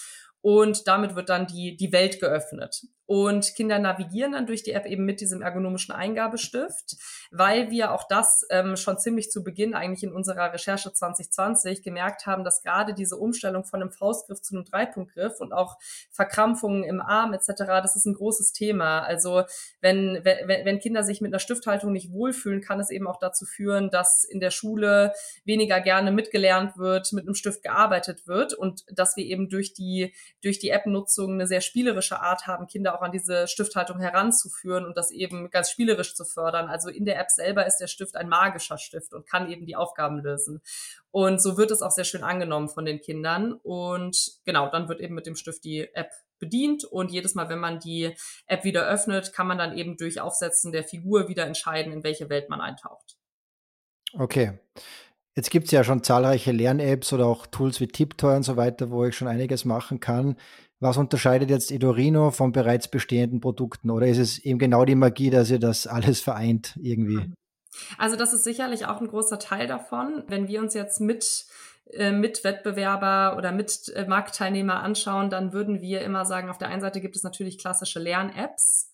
Und 0.41 0.87
damit 0.87 1.15
wird 1.15 1.29
dann 1.29 1.47
die, 1.47 1.75
die 1.75 1.91
Welt 1.91 2.19
geöffnet. 2.19 2.83
Und 3.07 3.53
Kinder 3.55 3.77
navigieren 3.77 4.31
dann 4.31 4.47
durch 4.47 4.63
die 4.63 4.71
App 4.71 4.87
eben 4.87 5.05
mit 5.05 5.21
diesem 5.21 5.43
ergonomischen 5.43 5.93
Eingabestift, 5.93 6.97
weil 7.29 7.69
wir 7.69 7.91
auch 7.91 8.07
das 8.07 8.45
ähm, 8.49 8.75
schon 8.77 8.97
ziemlich 8.97 9.29
zu 9.29 9.43
Beginn 9.43 9.75
eigentlich 9.75 10.03
in 10.03 10.11
unserer 10.11 10.51
Recherche 10.53 10.91
2020 10.91 11.83
gemerkt 11.83 12.25
haben, 12.25 12.43
dass 12.43 12.63
gerade 12.63 12.95
diese 12.95 13.17
Umstellung 13.17 13.63
von 13.63 13.81
einem 13.81 13.91
Faustgriff 13.91 14.41
zu 14.41 14.55
einem 14.55 14.65
Dreipunktgriff 14.65 15.39
und 15.39 15.53
auch 15.53 15.77
Verkrampfungen 16.09 16.83
im 16.83 16.99
Arm 16.99 17.33
etc., 17.33 17.53
das 17.57 17.95
ist 17.95 18.05
ein 18.05 18.15
großes 18.15 18.53
Thema. 18.53 19.01
Also 19.01 19.43
wenn, 19.81 20.21
wenn, 20.23 20.65
wenn 20.65 20.79
Kinder 20.79 21.03
sich 21.03 21.21
mit 21.21 21.31
einer 21.31 21.39
Stifthaltung 21.39 21.91
nicht 21.91 22.11
wohlfühlen, 22.11 22.61
kann 22.61 22.79
es 22.79 22.89
eben 22.89 23.05
auch 23.05 23.19
dazu 23.19 23.45
führen, 23.45 23.91
dass 23.91 24.23
in 24.23 24.39
der 24.39 24.51
Schule 24.51 25.13
weniger 25.43 25.79
gerne 25.79 26.11
mitgelernt 26.11 26.77
wird, 26.77 27.13
mit 27.13 27.25
einem 27.25 27.35
Stift 27.35 27.61
gearbeitet 27.61 28.25
wird 28.25 28.55
und 28.55 28.83
dass 28.91 29.15
wir 29.15 29.25
eben 29.25 29.49
durch 29.49 29.73
die, 29.73 30.11
durch 30.41 30.57
die 30.57 30.69
App-Nutzung 30.69 31.33
eine 31.33 31.45
sehr 31.45 31.61
spielerische 31.61 32.19
Art 32.19 32.47
haben, 32.47 32.65
Kinder 32.65 32.94
auch 32.95 33.01
an 33.01 33.11
diese 33.11 33.47
Stifthaltung 33.47 33.99
heranzuführen 33.99 34.85
und 34.85 34.97
das 34.97 35.11
eben 35.11 35.49
ganz 35.49 35.69
spielerisch 35.69 36.15
zu 36.15 36.25
fördern. 36.25 36.67
Also 36.67 36.89
in 36.89 37.05
der 37.05 37.19
App 37.19 37.29
selber 37.29 37.65
ist 37.65 37.77
der 37.77 37.87
Stift 37.87 38.15
ein 38.15 38.29
magischer 38.29 38.77
Stift 38.77 39.13
und 39.13 39.27
kann 39.27 39.49
eben 39.49 39.65
die 39.65 39.75
Aufgaben 39.75 40.19
lösen. 40.19 40.61
Und 41.11 41.41
so 41.41 41.57
wird 41.57 41.71
es 41.71 41.81
auch 41.81 41.91
sehr 41.91 42.03
schön 42.03 42.23
angenommen 42.23 42.69
von 42.69 42.85
den 42.85 43.01
Kindern. 43.01 43.53
Und 43.53 44.39
genau, 44.45 44.69
dann 44.69 44.89
wird 44.89 45.01
eben 45.01 45.15
mit 45.15 45.25
dem 45.25 45.35
Stift 45.35 45.63
die 45.63 45.93
App 45.93 46.11
bedient 46.39 46.83
und 46.83 47.11
jedes 47.11 47.35
Mal, 47.35 47.49
wenn 47.49 47.59
man 47.59 47.79
die 47.79 48.15
App 48.47 48.63
wieder 48.63 48.87
öffnet, 48.87 49.33
kann 49.33 49.47
man 49.47 49.57
dann 49.57 49.77
eben 49.77 49.97
durch 49.97 50.19
Aufsetzen 50.19 50.71
der 50.71 50.83
Figur 50.83 51.27
wieder 51.27 51.45
entscheiden, 51.45 51.93
in 51.93 52.03
welche 52.03 52.29
Welt 52.29 52.49
man 52.49 52.61
eintaucht. 52.61 53.17
Okay. 54.13 54.59
Jetzt 55.35 55.51
gibt 55.51 55.65
es 55.65 55.71
ja 55.71 55.83
schon 55.83 56.01
zahlreiche 56.01 56.53
Lern-Apps 56.53 57.11
oder 57.11 57.25
auch 57.25 57.45
Tools 57.45 57.81
wie 57.81 57.87
Tiptoy 57.87 58.37
und 58.37 58.43
so 58.43 58.55
weiter, 58.55 58.89
wo 58.89 59.03
ich 59.03 59.17
schon 59.17 59.27
einiges 59.27 59.65
machen 59.65 59.99
kann. 59.99 60.37
Was 60.85 60.97
unterscheidet 60.97 61.49
jetzt 61.49 61.71
Edorino 61.71 62.29
von 62.29 62.51
bereits 62.51 62.87
bestehenden 62.87 63.39
Produkten? 63.39 63.89
Oder 63.89 64.05
ist 64.05 64.19
es 64.19 64.37
eben 64.37 64.59
genau 64.59 64.85
die 64.85 64.93
Magie, 64.93 65.31
dass 65.31 65.49
ihr 65.49 65.57
das 65.57 65.87
alles 65.87 66.21
vereint 66.21 66.77
irgendwie? 66.79 67.33
Also 67.97 68.15
das 68.15 68.33
ist 68.33 68.43
sicherlich 68.43 68.85
auch 68.85 69.01
ein 69.01 69.07
großer 69.07 69.39
Teil 69.39 69.65
davon. 69.65 70.23
Wenn 70.27 70.47
wir 70.47 70.61
uns 70.61 70.75
jetzt 70.75 71.01
mit 71.01 71.47
äh, 71.89 72.11
Mitwettbewerber 72.11 73.35
oder 73.35 73.51
mit 73.51 73.91
äh, 73.95 74.05
Marktteilnehmer 74.07 74.83
anschauen, 74.83 75.31
dann 75.31 75.53
würden 75.53 75.81
wir 75.81 76.01
immer 76.01 76.23
sagen, 76.23 76.51
auf 76.51 76.59
der 76.59 76.69
einen 76.69 76.81
Seite 76.81 77.01
gibt 77.01 77.15
es 77.15 77.23
natürlich 77.23 77.57
klassische 77.57 77.99
Lern-Apps, 77.99 78.91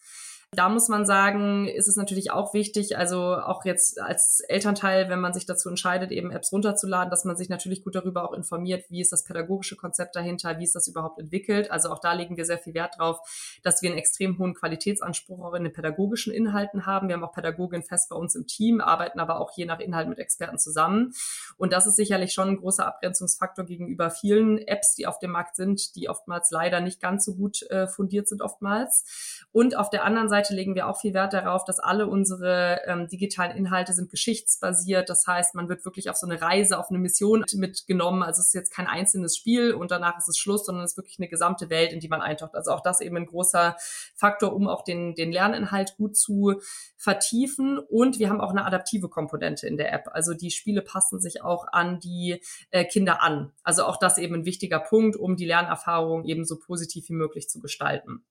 da 0.53 0.67
muss 0.67 0.89
man 0.89 1.05
sagen, 1.05 1.65
ist 1.65 1.87
es 1.87 1.95
natürlich 1.95 2.31
auch 2.31 2.53
wichtig, 2.53 2.97
also 2.97 3.37
auch 3.37 3.63
jetzt 3.63 4.01
als 4.01 4.41
Elternteil, 4.41 5.07
wenn 5.07 5.21
man 5.21 5.33
sich 5.33 5.45
dazu 5.45 5.69
entscheidet, 5.69 6.11
eben 6.11 6.29
Apps 6.29 6.51
runterzuladen, 6.51 7.09
dass 7.09 7.23
man 7.23 7.37
sich 7.37 7.47
natürlich 7.47 7.85
gut 7.85 7.95
darüber 7.95 8.25
auch 8.27 8.33
informiert, 8.33 8.83
wie 8.89 8.99
ist 8.99 9.13
das 9.13 9.23
pädagogische 9.23 9.77
Konzept 9.77 10.13
dahinter, 10.13 10.59
wie 10.59 10.65
ist 10.65 10.75
das 10.75 10.89
überhaupt 10.89 11.19
entwickelt. 11.19 11.71
Also 11.71 11.89
auch 11.89 11.99
da 11.99 12.11
legen 12.11 12.35
wir 12.35 12.43
sehr 12.43 12.57
viel 12.57 12.73
Wert 12.73 12.97
drauf, 12.97 13.21
dass 13.63 13.81
wir 13.81 13.89
einen 13.89 13.97
extrem 13.97 14.39
hohen 14.39 14.53
Qualitätsanspruch 14.53 15.41
auch 15.41 15.53
in 15.53 15.63
den 15.63 15.71
pädagogischen 15.71 16.33
Inhalten 16.33 16.85
haben. 16.85 17.07
Wir 17.07 17.15
haben 17.15 17.23
auch 17.23 17.31
Pädagoginnen 17.31 17.85
fest 17.85 18.09
bei 18.09 18.17
uns 18.17 18.35
im 18.35 18.45
Team, 18.45 18.81
arbeiten 18.81 19.21
aber 19.21 19.39
auch 19.39 19.55
je 19.55 19.63
nach 19.63 19.79
Inhalt 19.79 20.09
mit 20.09 20.19
Experten 20.19 20.59
zusammen. 20.59 21.13
Und 21.55 21.71
das 21.71 21.87
ist 21.87 21.95
sicherlich 21.95 22.33
schon 22.33 22.49
ein 22.49 22.57
großer 22.57 22.85
Abgrenzungsfaktor 22.85 23.63
gegenüber 23.63 24.09
vielen 24.09 24.57
Apps, 24.57 24.95
die 24.95 25.07
auf 25.07 25.17
dem 25.19 25.31
Markt 25.31 25.55
sind, 25.55 25.95
die 25.95 26.09
oftmals 26.09 26.51
leider 26.51 26.81
nicht 26.81 26.99
ganz 26.99 27.23
so 27.23 27.35
gut 27.35 27.61
äh, 27.69 27.87
fundiert 27.87 28.27
sind 28.27 28.41
oftmals. 28.41 29.05
Und 29.53 29.77
auf 29.77 29.89
der 29.89 30.03
anderen 30.03 30.27
Seite 30.27 30.40
Seite 30.41 30.55
legen 30.55 30.75
wir 30.75 30.87
auch 30.87 30.99
viel 30.99 31.13
Wert 31.13 31.33
darauf, 31.33 31.63
dass 31.65 31.79
alle 31.79 32.07
unsere 32.07 32.81
ähm, 32.87 33.07
digitalen 33.07 33.55
Inhalte 33.55 33.93
sind 33.93 34.09
geschichtsbasiert. 34.09 35.09
Das 35.09 35.25
heißt, 35.27 35.55
man 35.55 35.69
wird 35.69 35.85
wirklich 35.85 36.09
auf 36.09 36.15
so 36.15 36.27
eine 36.27 36.41
Reise, 36.41 36.79
auf 36.79 36.89
eine 36.89 36.99
Mission 36.99 37.45
mitgenommen. 37.53 38.23
Also 38.23 38.41
es 38.41 38.47
ist 38.47 38.53
jetzt 38.53 38.73
kein 38.73 38.87
einzelnes 38.87 39.37
Spiel 39.37 39.73
und 39.73 39.91
danach 39.91 40.17
ist 40.17 40.27
es 40.27 40.37
Schluss, 40.37 40.65
sondern 40.65 40.83
es 40.83 40.91
ist 40.91 40.97
wirklich 40.97 41.19
eine 41.19 41.27
gesamte 41.27 41.69
Welt, 41.69 41.93
in 41.93 41.99
die 41.99 42.07
man 42.07 42.21
eintaucht. 42.21 42.55
Also 42.55 42.71
auch 42.71 42.81
das 42.81 43.01
eben 43.01 43.17
ein 43.17 43.25
großer 43.25 43.75
Faktor, 44.15 44.53
um 44.53 44.67
auch 44.67 44.83
den, 44.83 45.15
den 45.15 45.31
Lerninhalt 45.31 45.95
gut 45.97 46.17
zu 46.17 46.61
vertiefen. 46.97 47.77
Und 47.77 48.19
wir 48.19 48.29
haben 48.29 48.41
auch 48.41 48.51
eine 48.51 48.65
adaptive 48.65 49.09
Komponente 49.09 49.67
in 49.67 49.77
der 49.77 49.93
App. 49.93 50.09
Also 50.11 50.33
die 50.33 50.51
Spiele 50.51 50.81
passen 50.81 51.19
sich 51.19 51.43
auch 51.43 51.67
an 51.71 51.99
die 51.99 52.41
äh, 52.71 52.85
Kinder 52.85 53.21
an. 53.21 53.51
Also 53.63 53.85
auch 53.85 53.97
das 53.97 54.17
eben 54.17 54.35
ein 54.35 54.45
wichtiger 54.45 54.79
Punkt, 54.79 55.15
um 55.15 55.35
die 55.35 55.45
Lernerfahrung 55.45 56.25
eben 56.25 56.45
so 56.45 56.57
positiv 56.57 57.09
wie 57.09 57.13
möglich 57.13 57.49
zu 57.49 57.59
gestalten. 57.59 58.23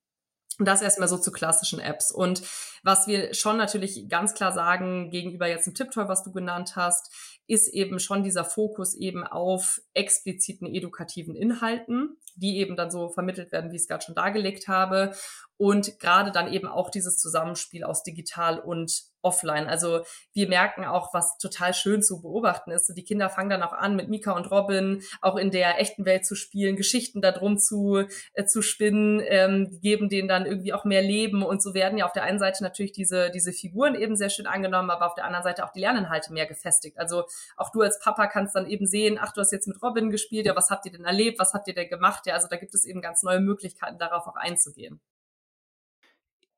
Das 0.59 0.83
erstmal 0.83 1.09
so 1.09 1.17
zu 1.17 1.33
klassischen 1.33 1.81
Apps. 1.81 2.11
Und 2.11 2.43
was 2.83 3.07
wir 3.07 3.35
schon 3.35 3.57
natürlich 3.57 4.09
ganz 4.09 4.35
klar 4.35 4.53
sagen 4.53 5.11
gegenüber 5.11 5.47
jetzt 5.47 5.67
dem 5.67 5.75
Tiptoy, 5.75 6.09
was 6.09 6.23
du 6.23 6.33
genannt 6.33 6.77
hast, 6.77 7.11
ist 7.47 7.69
eben 7.69 7.99
schon 7.99 8.23
dieser 8.23 8.45
Fokus 8.45 8.95
eben 8.95 9.27
auf 9.27 9.81
expliziten 9.95 10.67
edukativen 10.67 11.35
Inhalten, 11.35 12.17
die 12.41 12.59
eben 12.59 12.77
dann 12.77 12.91
so 12.91 13.09
vermittelt 13.09 13.53
werden, 13.53 13.71
wie 13.71 13.77
ich 13.77 13.83
es 13.83 13.89
gerade 13.89 14.05
schon 14.05 14.15
dargelegt 14.15 14.69
habe. 14.69 15.13
Und 15.57 15.99
gerade 16.01 16.33
dann 16.33 16.51
eben 16.51 16.67
auch 16.67 16.89
dieses 16.91 17.19
Zusammenspiel 17.19 17.85
aus 17.85 18.03
digital 18.03 18.59
und 18.59 19.11
offline. 19.23 19.67
Also 19.67 20.01
wir 20.33 20.49
merken 20.49 20.85
auch, 20.85 21.13
was 21.13 21.37
total 21.39 21.75
schön 21.75 22.03
zu 22.03 22.23
beobachten 22.23 22.71
ist. 22.71 22.93
Die 22.97 23.05
Kinder 23.05 23.29
fangen 23.29 23.51
dann 23.51 23.63
auch 23.63 23.73
an, 23.73 23.97
mit 23.97 24.09
Mika 24.09 24.33
und 24.33 24.51
Robin 24.51 25.03
auch 25.21 25.37
in 25.37 25.51
der 25.51 25.81
echten 25.81 26.05
Welt 26.05 26.25
zu 26.25 26.35
spielen, 26.35 26.77
Geschichten 26.77 27.21
darum 27.21 27.59
zu, 27.59 28.05
äh, 28.33 28.45
zu 28.45 28.63
spinnen, 28.63 29.21
ähm, 29.27 29.79
geben 29.83 30.09
denen 30.09 30.29
dann 30.29 30.47
irgendwie 30.47 30.73
auch 30.73 30.85
mehr 30.85 31.03
Leben. 31.03 31.43
Und 31.43 31.63
so 31.63 31.75
werden 31.75 31.99
ja 31.99 32.07
auf 32.07 32.13
der 32.13 32.23
einen 32.23 32.39
Seite 32.39 32.63
natürlich 32.63 32.93
diese, 32.93 33.31
diese 33.31 33.53
Figuren 33.53 33.95
eben 33.95 34.17
sehr 34.17 34.31
schön 34.31 34.47
angenommen, 34.47 34.91
aber 34.91 35.07
auf 35.07 35.15
der 35.15 35.25
anderen 35.25 35.45
Seite 35.45 35.65
auch 35.65 35.73
die 35.73 35.81
Lerninhalte 35.81 36.33
mehr 36.33 36.47
gefestigt. 36.47 36.99
Also 36.99 37.25
auch 37.57 37.71
du 37.71 37.83
als 37.83 37.99
Papa 38.01 38.27
kannst 38.27 38.55
dann 38.55 38.67
eben 38.67 38.87
sehen, 38.87 39.19
ach, 39.21 39.33
du 39.33 39.41
hast 39.41 39.53
jetzt 39.53 39.69
mit 39.69 39.83
Robin 39.83 40.11
gespielt, 40.11 40.47
ja, 40.47 40.57
was 40.57 40.71
habt 40.71 40.87
ihr 40.87 40.93
denn 40.93 41.05
erlebt, 41.05 41.39
was 41.39 41.53
habt 41.53 41.69
ihr 41.69 41.75
denn 41.75 41.89
gemacht? 41.89 42.27
Ja, 42.31 42.37
also 42.37 42.49
da 42.49 42.57
gibt 42.57 42.75
es 42.75 42.85
eben 42.85 43.03
ganz 43.03 43.23
neue 43.23 43.41
Möglichkeiten, 43.41 43.99
darauf 43.99 44.27
auch 44.27 44.37
einzugehen. 44.37 45.01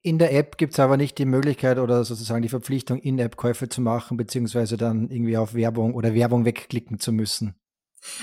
In 0.02 0.18
der 0.18 0.34
App 0.34 0.58
gibt 0.58 0.74
es 0.74 0.80
aber 0.80 0.96
nicht 0.96 1.16
die 1.18 1.24
Möglichkeit 1.24 1.78
oder 1.78 2.04
sozusagen 2.04 2.42
die 2.42 2.48
Verpflichtung, 2.48 2.98
In-App-Käufe 2.98 3.68
zu 3.68 3.80
machen, 3.80 4.16
beziehungsweise 4.16 4.76
dann 4.76 5.08
irgendwie 5.10 5.36
auf 5.36 5.54
Werbung 5.54 5.94
oder 5.94 6.12
Werbung 6.12 6.44
wegklicken 6.44 6.98
zu 6.98 7.12
müssen. 7.12 7.54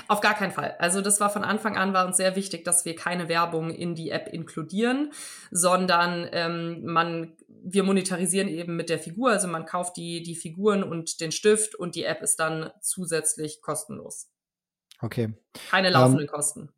Auf 0.09 0.19
gar 0.19 0.35
keinen 0.35 0.51
Fall. 0.51 0.75
Also 0.77 1.01
das 1.01 1.21
war 1.21 1.29
von 1.29 1.45
Anfang 1.45 1.77
an 1.77 1.93
war 1.93 2.05
uns 2.05 2.17
sehr 2.17 2.35
wichtig, 2.35 2.65
dass 2.65 2.83
wir 2.83 2.95
keine 2.95 3.29
Werbung 3.29 3.71
in 3.71 3.95
die 3.95 4.09
App 4.09 4.27
inkludieren, 4.27 5.11
sondern 5.51 6.27
ähm, 6.31 6.83
man 6.83 7.37
wir 7.61 7.83
monetarisieren 7.83 8.47
eben 8.47 8.75
mit 8.75 8.89
der 8.89 8.99
Figur. 8.99 9.31
Also 9.31 9.47
man 9.47 9.65
kauft 9.65 9.95
die 9.95 10.21
die 10.21 10.35
Figuren 10.35 10.83
und 10.83 11.21
den 11.21 11.31
Stift 11.31 11.75
und 11.75 11.95
die 11.95 12.03
App 12.03 12.21
ist 12.21 12.41
dann 12.41 12.71
zusätzlich 12.81 13.61
kostenlos. 13.61 14.29
Okay. 15.01 15.33
Keine 15.69 15.89
laufenden 15.89 16.19
um, 16.19 16.25
ähm, 16.25 16.27
Kosten. 16.27 16.69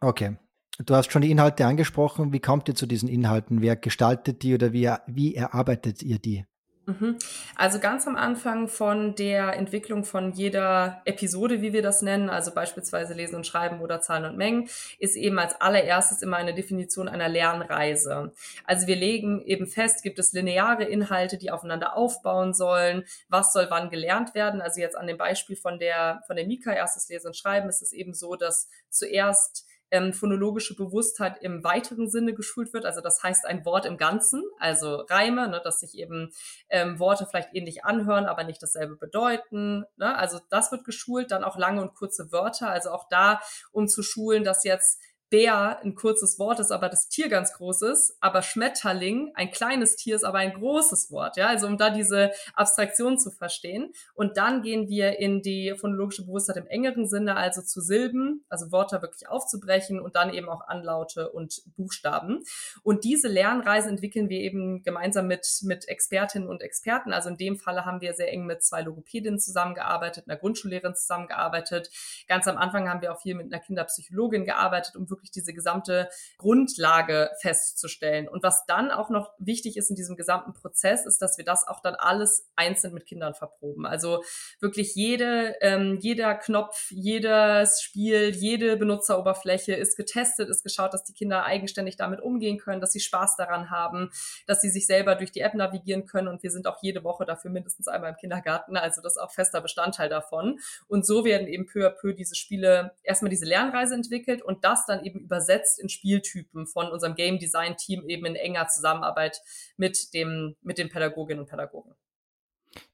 Okay. 0.00 0.36
Du 0.78 0.94
hast 0.94 1.10
schon 1.10 1.22
die 1.22 1.30
Inhalte 1.30 1.64
angesprochen. 1.64 2.32
Wie 2.32 2.40
kommt 2.40 2.68
ihr 2.68 2.74
zu 2.74 2.86
diesen 2.86 3.08
Inhalten? 3.08 3.62
Wer 3.62 3.76
gestaltet 3.76 4.42
die 4.42 4.54
oder 4.54 4.72
wie, 4.72 4.90
wie 5.06 5.34
erarbeitet 5.34 6.02
ihr 6.02 6.18
die? 6.18 6.44
Mhm. 6.86 7.18
Also 7.56 7.80
ganz 7.80 8.06
am 8.06 8.14
Anfang 8.14 8.68
von 8.68 9.16
der 9.16 9.54
Entwicklung 9.54 10.04
von 10.04 10.32
jeder 10.32 11.02
Episode, 11.04 11.60
wie 11.60 11.72
wir 11.72 11.82
das 11.82 12.00
nennen, 12.00 12.30
also 12.30 12.54
beispielsweise 12.54 13.12
Lesen 13.12 13.34
und 13.34 13.46
Schreiben 13.46 13.80
oder 13.80 14.00
Zahlen 14.00 14.24
und 14.24 14.36
Mengen, 14.36 14.68
ist 15.00 15.16
eben 15.16 15.36
als 15.40 15.60
allererstes 15.60 16.22
immer 16.22 16.36
eine 16.36 16.54
Definition 16.54 17.08
einer 17.08 17.28
Lernreise. 17.28 18.32
Also 18.64 18.86
wir 18.86 18.94
legen 18.94 19.42
eben 19.42 19.66
fest, 19.66 20.04
gibt 20.04 20.20
es 20.20 20.32
lineare 20.32 20.84
Inhalte, 20.84 21.38
die 21.38 21.50
aufeinander 21.50 21.96
aufbauen 21.96 22.54
sollen, 22.54 23.04
was 23.28 23.52
soll 23.52 23.66
wann 23.68 23.90
gelernt 23.90 24.36
werden. 24.36 24.60
Also 24.60 24.80
jetzt 24.80 24.96
an 24.96 25.08
dem 25.08 25.18
Beispiel 25.18 25.56
von 25.56 25.80
der, 25.80 26.22
von 26.28 26.36
der 26.36 26.46
Mika, 26.46 26.72
erstes 26.72 27.08
Lesen 27.08 27.28
und 27.28 27.36
Schreiben, 27.36 27.68
ist 27.68 27.82
es 27.82 27.92
eben 27.92 28.14
so, 28.14 28.36
dass 28.36 28.68
zuerst 28.90 29.66
ähm, 29.90 30.12
phonologische 30.12 30.74
Bewusstheit 30.74 31.38
im 31.42 31.62
weiteren 31.64 32.10
Sinne 32.10 32.34
geschult 32.34 32.72
wird. 32.72 32.84
Also 32.84 33.00
das 33.00 33.22
heißt 33.22 33.46
ein 33.46 33.64
Wort 33.64 33.86
im 33.86 33.96
Ganzen, 33.96 34.42
also 34.58 35.04
Reime, 35.08 35.48
ne, 35.48 35.60
dass 35.62 35.80
sich 35.80 35.96
eben 35.96 36.32
ähm, 36.68 36.98
Worte 36.98 37.26
vielleicht 37.26 37.54
ähnlich 37.54 37.84
anhören, 37.84 38.26
aber 38.26 38.44
nicht 38.44 38.62
dasselbe 38.62 38.96
bedeuten. 38.96 39.84
Ne? 39.96 40.16
Also 40.16 40.40
das 40.50 40.72
wird 40.72 40.84
geschult, 40.84 41.30
dann 41.30 41.44
auch 41.44 41.56
lange 41.56 41.82
und 41.82 41.94
kurze 41.94 42.32
Wörter. 42.32 42.68
Also 42.68 42.90
auch 42.90 43.08
da, 43.08 43.40
um 43.72 43.88
zu 43.88 44.02
schulen, 44.02 44.44
dass 44.44 44.64
jetzt 44.64 45.00
Bär 45.28 45.80
ein 45.82 45.94
kurzes 45.96 46.38
Wort 46.38 46.60
ist, 46.60 46.70
aber 46.70 46.88
das 46.88 47.08
Tier 47.08 47.28
ganz 47.28 47.52
groß 47.54 47.82
ist, 47.82 48.16
aber 48.20 48.42
Schmetterling 48.42 49.32
ein 49.34 49.50
kleines 49.50 49.96
Tier 49.96 50.14
ist, 50.14 50.24
aber 50.24 50.38
ein 50.38 50.52
großes 50.52 51.10
Wort, 51.10 51.36
ja, 51.36 51.48
also 51.48 51.66
um 51.66 51.78
da 51.78 51.90
diese 51.90 52.30
Abstraktion 52.54 53.18
zu 53.18 53.30
verstehen. 53.30 53.92
Und 54.14 54.36
dann 54.36 54.62
gehen 54.62 54.88
wir 54.88 55.18
in 55.18 55.42
die 55.42 55.74
phonologische 55.76 56.24
Bewusstheit 56.24 56.56
im 56.58 56.68
engeren 56.68 57.08
Sinne, 57.08 57.36
also 57.36 57.60
zu 57.62 57.80
Silben, 57.80 58.44
also 58.48 58.70
Wörter 58.70 59.02
wirklich 59.02 59.28
aufzubrechen 59.28 60.00
und 60.00 60.14
dann 60.14 60.32
eben 60.32 60.48
auch 60.48 60.60
Anlaute 60.68 61.30
und 61.30 61.62
Buchstaben. 61.76 62.44
Und 62.82 63.02
diese 63.02 63.26
Lernreise 63.26 63.88
entwickeln 63.88 64.28
wir 64.28 64.38
eben 64.38 64.82
gemeinsam 64.82 65.26
mit, 65.26 65.46
mit 65.62 65.88
Expertinnen 65.88 66.48
und 66.48 66.62
Experten. 66.62 67.12
Also 67.12 67.30
in 67.30 67.36
dem 67.36 67.56
Falle 67.56 67.84
haben 67.84 68.00
wir 68.00 68.14
sehr 68.14 68.32
eng 68.32 68.46
mit 68.46 68.62
zwei 68.62 68.82
Logopädinnen 68.82 69.40
zusammengearbeitet, 69.40 70.28
einer 70.28 70.38
Grundschullehrerin 70.38 70.94
zusammengearbeitet. 70.94 71.90
Ganz 72.28 72.46
am 72.46 72.56
Anfang 72.56 72.88
haben 72.88 73.02
wir 73.02 73.12
auch 73.12 73.20
viel 73.20 73.34
mit 73.34 73.52
einer 73.52 73.62
Kinderpsychologin 73.62 74.44
gearbeitet, 74.44 74.94
um 74.94 75.06
wirklich 75.16 75.30
diese 75.30 75.52
gesamte 75.52 76.08
Grundlage 76.38 77.30
festzustellen. 77.40 78.28
Und 78.28 78.42
was 78.42 78.64
dann 78.66 78.90
auch 78.90 79.10
noch 79.10 79.32
wichtig 79.38 79.76
ist 79.76 79.90
in 79.90 79.96
diesem 79.96 80.16
gesamten 80.16 80.52
Prozess, 80.52 81.06
ist, 81.06 81.20
dass 81.22 81.38
wir 81.38 81.44
das 81.44 81.66
auch 81.66 81.80
dann 81.80 81.94
alles 81.94 82.48
einzeln 82.56 82.94
mit 82.94 83.06
Kindern 83.06 83.34
verproben. 83.34 83.86
Also 83.86 84.22
wirklich 84.60 84.94
jede, 84.94 85.56
ähm, 85.60 85.98
jeder 86.00 86.34
Knopf, 86.34 86.90
jedes 86.90 87.82
Spiel, 87.82 88.30
jede 88.30 88.76
Benutzeroberfläche 88.76 89.74
ist 89.74 89.96
getestet, 89.96 90.48
ist 90.48 90.62
geschaut, 90.62 90.94
dass 90.94 91.04
die 91.04 91.14
Kinder 91.14 91.44
eigenständig 91.44 91.96
damit 91.96 92.20
umgehen 92.20 92.58
können, 92.58 92.80
dass 92.80 92.92
sie 92.92 93.00
Spaß 93.00 93.36
daran 93.36 93.70
haben, 93.70 94.10
dass 94.46 94.60
sie 94.60 94.70
sich 94.70 94.86
selber 94.86 95.14
durch 95.14 95.32
die 95.32 95.40
App 95.40 95.54
navigieren 95.54 96.06
können. 96.06 96.28
Und 96.28 96.42
wir 96.42 96.50
sind 96.50 96.66
auch 96.66 96.82
jede 96.82 97.04
Woche 97.04 97.24
dafür 97.24 97.50
mindestens 97.50 97.88
einmal 97.88 98.10
im 98.10 98.16
Kindergarten. 98.16 98.76
Also 98.76 99.00
das 99.00 99.16
ist 99.16 99.22
auch 99.22 99.32
fester 99.32 99.60
Bestandteil 99.60 100.08
davon. 100.08 100.58
Und 100.88 101.06
so 101.06 101.24
werden 101.24 101.48
eben 101.48 101.66
peu 101.66 101.86
à 101.86 101.90
peu 101.90 102.12
diese 102.12 102.34
Spiele 102.34 102.92
erstmal 103.02 103.30
diese 103.30 103.44
Lernreise 103.44 103.94
entwickelt 103.94 104.42
und 104.42 104.64
das 104.64 104.86
dann 104.86 105.04
eben 105.06 105.20
übersetzt 105.20 105.78
in 105.80 105.88
Spieltypen 105.88 106.66
von 106.66 106.90
unserem 106.90 107.14
Game 107.14 107.38
Design 107.38 107.76
Team 107.76 108.04
eben 108.08 108.26
in 108.26 108.34
enger 108.34 108.68
Zusammenarbeit 108.68 109.40
mit 109.76 110.12
dem, 110.14 110.56
mit 110.62 110.78
den 110.78 110.88
Pädagoginnen 110.88 111.40
und 111.40 111.48
Pädagogen. 111.48 111.94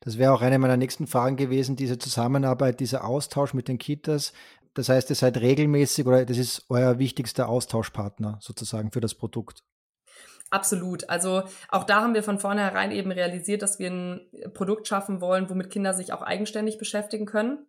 Das 0.00 0.18
wäre 0.18 0.32
auch 0.32 0.42
eine 0.42 0.58
meiner 0.58 0.76
nächsten 0.76 1.06
Fragen 1.06 1.36
gewesen, 1.36 1.74
diese 1.74 1.98
Zusammenarbeit, 1.98 2.78
dieser 2.78 3.04
Austausch 3.04 3.54
mit 3.54 3.68
den 3.68 3.78
Kitas. 3.78 4.32
Das 4.74 4.88
heißt, 4.88 5.10
ihr 5.10 5.16
seid 5.16 5.38
regelmäßig 5.38 6.06
oder 6.06 6.24
das 6.24 6.38
ist 6.38 6.66
euer 6.68 6.98
wichtigster 6.98 7.48
Austauschpartner 7.48 8.38
sozusagen 8.40 8.92
für 8.92 9.00
das 9.00 9.14
Produkt. 9.14 9.64
Absolut. 10.50 11.08
Also 11.08 11.44
auch 11.68 11.84
da 11.84 12.02
haben 12.02 12.14
wir 12.14 12.22
von 12.22 12.38
vornherein 12.38 12.90
eben 12.90 13.10
realisiert, 13.10 13.62
dass 13.62 13.78
wir 13.78 13.90
ein 13.90 14.20
Produkt 14.52 14.86
schaffen 14.86 15.20
wollen, 15.20 15.48
womit 15.48 15.70
Kinder 15.70 15.94
sich 15.94 16.12
auch 16.12 16.22
eigenständig 16.22 16.78
beschäftigen 16.78 17.26
können 17.26 17.66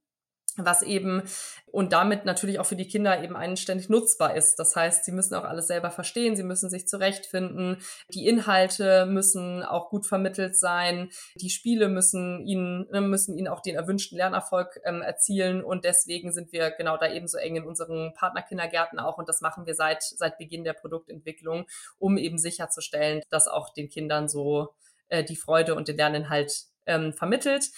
was 0.58 0.82
eben 0.82 1.24
und 1.72 1.94
damit 1.94 2.26
natürlich 2.26 2.60
auch 2.60 2.66
für 2.66 2.76
die 2.76 2.88
Kinder 2.88 3.24
eben 3.24 3.36
eigenständig 3.36 3.89
nutzbar 3.89 4.36
ist. 4.36 4.58
Das 4.58 4.76
heißt, 4.76 5.06
sie 5.06 5.12
müssen 5.12 5.34
auch 5.36 5.44
alles 5.44 5.68
selber 5.68 5.89
verstehen, 5.92 6.36
sie 6.36 6.44
müssen 6.44 6.70
sich 6.70 6.88
zurechtfinden, 6.88 7.78
die 8.10 8.28
Inhalte 8.28 9.06
müssen 9.06 9.63
auch 9.63 9.89
gut 9.89 10.06
vermittelt 10.06 10.58
sein, 10.58 11.10
die 11.36 11.50
Spiele 11.50 11.89
müssen 11.89 12.46
ihnen, 12.46 12.88
ne, 12.92 13.02
müssen 13.02 13.38
ihnen 13.38 13.48
auch 13.48 13.62
den 13.62 13.76
erwünschten 13.76 14.18
Lernerfolg 14.18 14.80
ähm, 14.86 15.02
erzielen 15.02 15.63
und 15.63 15.86
deswegen 15.86 16.32
sind 16.32 16.52
wir 16.52 16.72
genau 16.72 16.98
da 16.98 17.12
eben 17.12 17.28
so 17.28 17.38
eng 17.38 17.56
in 17.56 17.66
unseren 17.66 18.13
Partnerkindergärten 18.13 19.00
auch 19.00 19.18
und 19.18 19.28
das 19.30 19.42
machen 19.42 19.66
wir 19.66 19.76
seit, 19.76 20.04
seit 20.04 20.38
Beginn 20.38 20.63
der 20.63 20.74
Produktentwicklung, 20.74 21.66
um 21.98 22.18
eben 22.18 22.38
sicherzustellen, 22.38 23.22
dass 23.30 23.48
auch 23.48 23.74
den 23.74 23.89
Kindern 23.89 24.28
so 24.28 24.76
äh, 25.10 25.24
die 25.24 25.36
Freude 25.36 25.76
und 25.76 25.88
den 25.88 25.98
Lerninhalt 25.98 26.66
ähm, 26.86 27.13
vermittelt. 27.13 27.70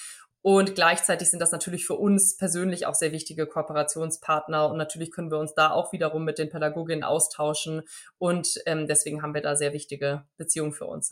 Und 0.46 0.76
gleichzeitig 0.76 1.32
sind 1.32 1.40
das 1.40 1.52
natürlich 1.52 1.88
für 1.88 1.96
uns 1.96 2.38
persönlich 2.38 2.86
auch 2.86 2.94
sehr 2.94 3.12
wichtige 3.12 3.48
Kooperationspartner. 3.48 4.70
Und 4.70 4.78
natürlich 4.78 5.10
können 5.10 5.32
wir 5.32 5.40
uns 5.40 5.56
da 5.56 5.72
auch 5.72 5.92
wiederum 5.92 6.24
mit 6.24 6.38
den 6.38 6.52
Pädagoginnen 6.52 7.04
austauschen. 7.04 7.82
Und 8.20 8.62
ähm, 8.68 8.86
deswegen 8.86 9.24
haben 9.24 9.34
wir 9.34 9.42
da 9.42 9.56
sehr 9.56 9.74
wichtige 9.74 10.28
Beziehungen 10.38 10.72
für 10.72 10.86
uns. 10.86 11.10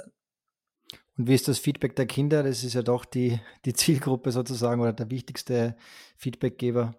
Und 1.17 1.28
wie 1.28 1.34
ist 1.34 1.48
das 1.48 1.58
Feedback 1.58 1.96
der 1.96 2.06
Kinder? 2.06 2.43
Das 2.43 2.63
ist 2.63 2.76
ja 2.76 2.84
doch 2.84 3.06
die, 3.06 3.39
die 3.65 3.74
Zielgruppe 3.74 4.32
sozusagen 4.32 4.82
oder 4.82 4.93
der 4.93 5.10
wichtigste 5.10 5.76
Feedbackgeber. 6.15 6.93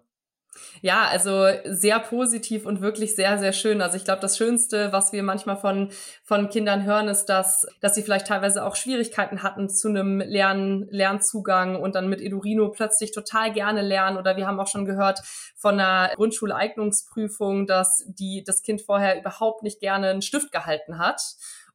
Ja, 0.81 1.07
also 1.07 1.47
sehr 1.65 1.99
positiv 1.99 2.65
und 2.65 2.81
wirklich 2.81 3.15
sehr, 3.15 3.37
sehr 3.37 3.53
schön. 3.53 3.81
Also 3.81 3.97
ich 3.97 4.05
glaube, 4.05 4.21
das 4.21 4.37
Schönste, 4.37 4.91
was 4.91 5.11
wir 5.13 5.23
manchmal 5.23 5.57
von, 5.57 5.91
von 6.23 6.49
Kindern 6.49 6.85
hören, 6.85 7.07
ist, 7.07 7.25
dass, 7.25 7.65
dass 7.81 7.95
sie 7.95 8.03
vielleicht 8.03 8.27
teilweise 8.27 8.63
auch 8.63 8.75
Schwierigkeiten 8.75 9.43
hatten 9.43 9.69
zu 9.69 9.89
einem 9.89 10.19
Lern, 10.19 10.87
Lernzugang 10.89 11.75
und 11.75 11.95
dann 11.95 12.07
mit 12.07 12.21
Edurino 12.21 12.69
plötzlich 12.69 13.11
total 13.11 13.51
gerne 13.51 13.81
lernen. 13.81 14.17
Oder 14.17 14.37
wir 14.37 14.47
haben 14.47 14.59
auch 14.59 14.67
schon 14.67 14.85
gehört 14.85 15.21
von 15.55 15.79
einer 15.79 16.13
Grundschuleignungsprüfung, 16.15 17.67
dass 17.67 18.03
die, 18.07 18.43
das 18.45 18.61
Kind 18.61 18.81
vorher 18.81 19.19
überhaupt 19.19 19.63
nicht 19.63 19.79
gerne 19.79 20.09
einen 20.09 20.21
Stift 20.21 20.51
gehalten 20.51 20.97
hat 20.97 21.21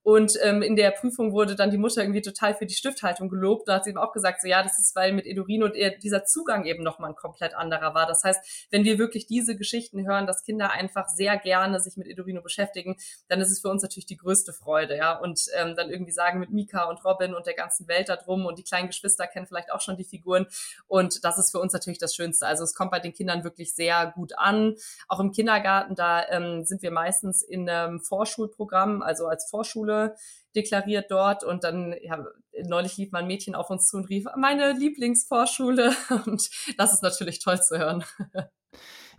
und 0.02 0.38
ähm, 0.42 0.62
in 0.62 0.76
der 0.76 0.92
Prüfung 0.92 1.32
wurde 1.32 1.56
dann 1.56 1.70
die 1.70 1.76
Mutter 1.76 2.00
irgendwie 2.00 2.22
total 2.22 2.54
für 2.54 2.64
die 2.64 2.74
Stifthaltung 2.74 3.28
gelobt. 3.28 3.68
Da 3.68 3.74
hat 3.74 3.84
sie 3.84 3.90
eben 3.90 3.98
auch 3.98 4.12
gesagt, 4.12 4.40
so 4.40 4.48
ja, 4.48 4.62
das 4.62 4.78
ist, 4.78 4.96
weil 4.96 5.12
mit 5.12 5.26
Edurino 5.26 5.68
dieser 5.68 6.24
Zugang 6.24 6.64
eben 6.64 6.82
nochmal 6.82 7.10
ein 7.10 7.16
komplett 7.16 7.54
anderer 7.54 7.94
war. 7.94 8.06
Das 8.06 8.24
heißt, 8.24 8.68
wenn 8.70 8.84
wir 8.84 8.98
wirklich 8.98 9.26
diese 9.26 9.56
Geschichten 9.56 10.06
hören, 10.06 10.26
dass 10.26 10.42
Kinder 10.42 10.70
einfach 10.70 11.08
sehr 11.08 11.36
gerne 11.36 11.80
sich 11.80 11.98
mit 11.98 12.06
Edurino 12.06 12.40
beschäftigen, 12.40 12.96
dann 13.28 13.40
ist 13.40 13.50
es 13.50 13.60
für 13.60 13.68
uns 13.68 13.82
natürlich 13.82 14.06
die 14.06 14.16
größte 14.16 14.54
Freude, 14.54 14.96
ja. 14.96 15.18
Und 15.18 15.42
ähm, 15.54 15.76
dann 15.76 15.90
irgendwie 15.90 16.12
sagen 16.12 16.40
mit 16.40 16.50
Mika 16.50 16.84
und 16.84 17.04
Robin 17.04 17.34
und 17.34 17.46
der 17.46 17.54
ganzen 17.54 17.86
Welt 17.86 18.08
da 18.08 18.16
drum 18.16 18.46
und 18.46 18.58
die 18.58 18.64
kleinen 18.64 18.86
Geschwister 18.86 19.26
kennen 19.26 19.46
vielleicht 19.46 19.70
auch 19.70 19.82
schon 19.82 19.98
die 19.98 20.04
Figuren. 20.04 20.46
Und 20.86 21.24
das 21.24 21.38
ist 21.38 21.50
für 21.50 21.58
uns 21.58 21.74
natürlich 21.74 21.98
das 21.98 22.14
Schönste. 22.14 22.46
Also 22.46 22.64
es 22.64 22.74
kommt 22.74 22.90
bei 22.90 23.00
den 23.00 23.12
Kindern 23.12 23.44
wirklich 23.44 23.74
sehr 23.74 24.12
gut 24.14 24.32
an. 24.38 24.76
Auch 25.08 25.20
im 25.20 25.30
Kindergarten, 25.30 25.94
da 25.94 26.26
ähm, 26.28 26.64
sind 26.64 26.80
wir 26.80 26.90
meistens 26.90 27.42
in 27.42 27.68
einem 27.68 28.00
Vorschulprogramm, 28.00 29.02
also 29.02 29.26
als 29.26 29.48
Vorschule 29.50 29.89
Vorschule 29.90 30.16
deklariert 30.54 31.10
dort 31.10 31.44
und 31.44 31.62
dann, 31.62 31.94
ja, 32.02 32.24
neulich 32.64 32.96
lief 32.96 33.12
mal 33.12 33.20
ein 33.20 33.26
Mädchen 33.26 33.54
auf 33.54 33.70
uns 33.70 33.86
zu 33.86 33.96
und 33.96 34.08
rief, 34.08 34.24
meine 34.36 34.72
Lieblingsvorschule 34.72 35.94
und 36.26 36.50
das 36.76 36.92
ist 36.92 37.02
natürlich 37.02 37.38
toll 37.38 37.62
zu 37.62 37.78
hören. 37.78 38.04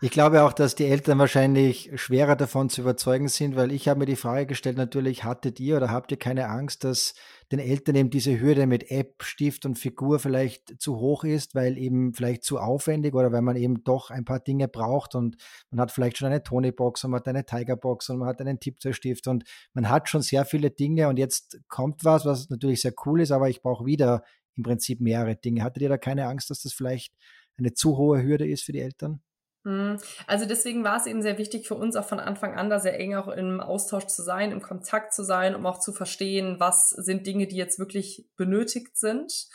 Ich 0.04 0.10
glaube 0.10 0.42
auch, 0.42 0.54
dass 0.54 0.74
die 0.74 0.88
Eltern 0.88 1.20
wahrscheinlich 1.20 1.92
schwerer 1.94 2.36
davon 2.36 2.72
zu 2.72 2.82
überzeugen 2.82 3.28
sind, 3.28 3.56
weil 3.56 3.72
ich 3.72 3.88
habe 3.88 4.00
mir 4.00 4.08
die 4.08 4.16
Frage 4.16 4.48
gestellt, 4.48 4.76
natürlich 4.76 5.24
hattet 5.24 5.60
ihr 5.60 5.78
oder 5.78 5.92
habt 5.92 6.10
ihr 6.10 6.18
keine 6.18 6.50
Angst, 6.50 6.84
dass 6.84 7.14
den 7.52 7.60
Eltern 7.60 7.94
eben 7.94 8.10
diese 8.10 8.40
Hürde 8.40 8.66
mit 8.66 8.90
App, 8.90 9.22
Stift 9.22 9.64
und 9.64 9.78
Figur 9.78 10.18
vielleicht 10.18 10.82
zu 10.82 10.98
hoch 10.98 11.24
ist, 11.24 11.54
weil 11.54 11.78
eben 11.78 12.16
vielleicht 12.16 12.44
zu 12.44 12.58
aufwendig 12.58 13.14
oder 13.14 13.32
weil 13.32 13.44
man 13.44 13.56
eben 13.56 13.84
doch 13.84 14.10
ein 14.10 14.26
paar 14.26 14.40
Dinge 14.40 14.68
braucht 14.68 15.14
und 15.14 15.38
man 15.70 15.80
hat 15.80 15.92
vielleicht 15.92 16.18
schon 16.18 16.30
eine 16.30 16.42
Tony-Box 16.42 17.04
und 17.04 17.12
man 17.12 17.20
hat 17.20 17.28
eine 17.28 17.46
Tiger-Box 17.46 18.10
und 18.10 18.18
man 18.18 18.28
hat 18.28 18.42
einen 18.42 18.60
Tippzerstift 18.60 19.28
und 19.28 19.44
man 19.76 19.88
hat 19.88 20.10
schon 20.10 20.24
sehr 20.24 20.46
viele 20.46 20.72
Dinge 20.72 21.10
und 21.10 21.20
jetzt 21.20 21.60
kommt 21.68 22.04
was, 22.04 22.26
was 22.26 22.50
natürlich 22.50 22.82
sehr 22.82 22.94
cool 23.06 23.22
ist, 23.22 23.30
aber 23.30 23.50
ich 23.50 23.62
brauche 23.62 23.86
wieder 23.86 24.24
im 24.56 24.64
Prinzip 24.64 25.00
mehrere 25.00 25.36
Dinge. 25.36 25.62
Hattet 25.62 25.84
ihr 25.84 25.90
da 25.90 26.00
keine 26.00 26.26
Angst, 26.26 26.50
dass 26.50 26.64
das 26.64 26.74
vielleicht 26.74 27.14
eine 27.60 27.76
zu 27.76 27.98
hohe 27.98 28.24
Hürde 28.24 28.48
ist 28.48 28.64
für 28.64 28.72
die 28.72 28.80
Eltern? 28.82 29.22
Mhm. 29.64 30.00
Also 30.28 30.46
deswegen 30.46 30.84
war 30.84 30.98
es 30.98 31.06
eben 31.06 31.22
sehr 31.22 31.38
wichtig 31.38 31.68
für 31.68 31.76
uns 31.76 31.96
auch 31.96 32.06
von 32.06 32.20
Anfang 32.20 32.56
an 32.56 32.70
da 32.70 32.80
sehr 32.80 33.00
eng 33.00 33.16
auch 33.16 33.28
im 33.28 33.60
Austausch 33.60 34.08
zu 34.08 34.24
sein, 34.24 34.52
im 34.52 34.62
Kontakt 34.62 35.14
zu 35.14 35.24
sein, 35.24 35.56
um 35.56 35.66
auch 35.66 35.80
zu 35.80 35.94
verstehen, 35.94 36.60
was 36.60 36.90
sind 36.90 37.28
Dinge, 37.28 37.48
die 37.48 37.58
jetzt 37.58 37.78
wirklich 37.78 38.28
benötigt 38.38 38.98
sind. 38.98 39.48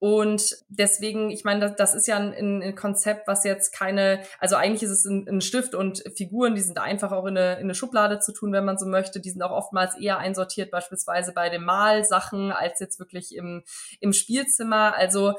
Und 0.00 0.56
deswegen, 0.68 1.30
ich 1.30 1.42
meine, 1.42 1.58
das, 1.58 1.74
das 1.74 1.94
ist 1.96 2.06
ja 2.06 2.16
ein, 2.16 2.62
ein, 2.62 2.76
Konzept, 2.76 3.26
was 3.26 3.42
jetzt 3.42 3.72
keine, 3.72 4.22
also 4.38 4.54
eigentlich 4.54 4.84
ist 4.84 4.90
es 4.90 5.04
ein, 5.04 5.26
ein, 5.28 5.40
Stift 5.40 5.74
und 5.74 6.04
Figuren, 6.14 6.54
die 6.54 6.60
sind 6.60 6.78
einfach 6.78 7.10
auch 7.10 7.26
in 7.26 7.36
eine, 7.36 7.54
in 7.54 7.64
eine 7.64 7.74
Schublade 7.74 8.20
zu 8.20 8.32
tun, 8.32 8.52
wenn 8.52 8.64
man 8.64 8.78
so 8.78 8.86
möchte. 8.86 9.18
Die 9.18 9.30
sind 9.30 9.42
auch 9.42 9.50
oftmals 9.50 9.98
eher 9.98 10.18
einsortiert, 10.18 10.70
beispielsweise 10.70 11.32
bei 11.32 11.48
den 11.48 11.64
Malsachen, 11.64 12.52
als 12.52 12.78
jetzt 12.78 13.00
wirklich 13.00 13.34
im, 13.34 13.64
im 13.98 14.12
Spielzimmer. 14.12 14.94
Also 14.94 15.34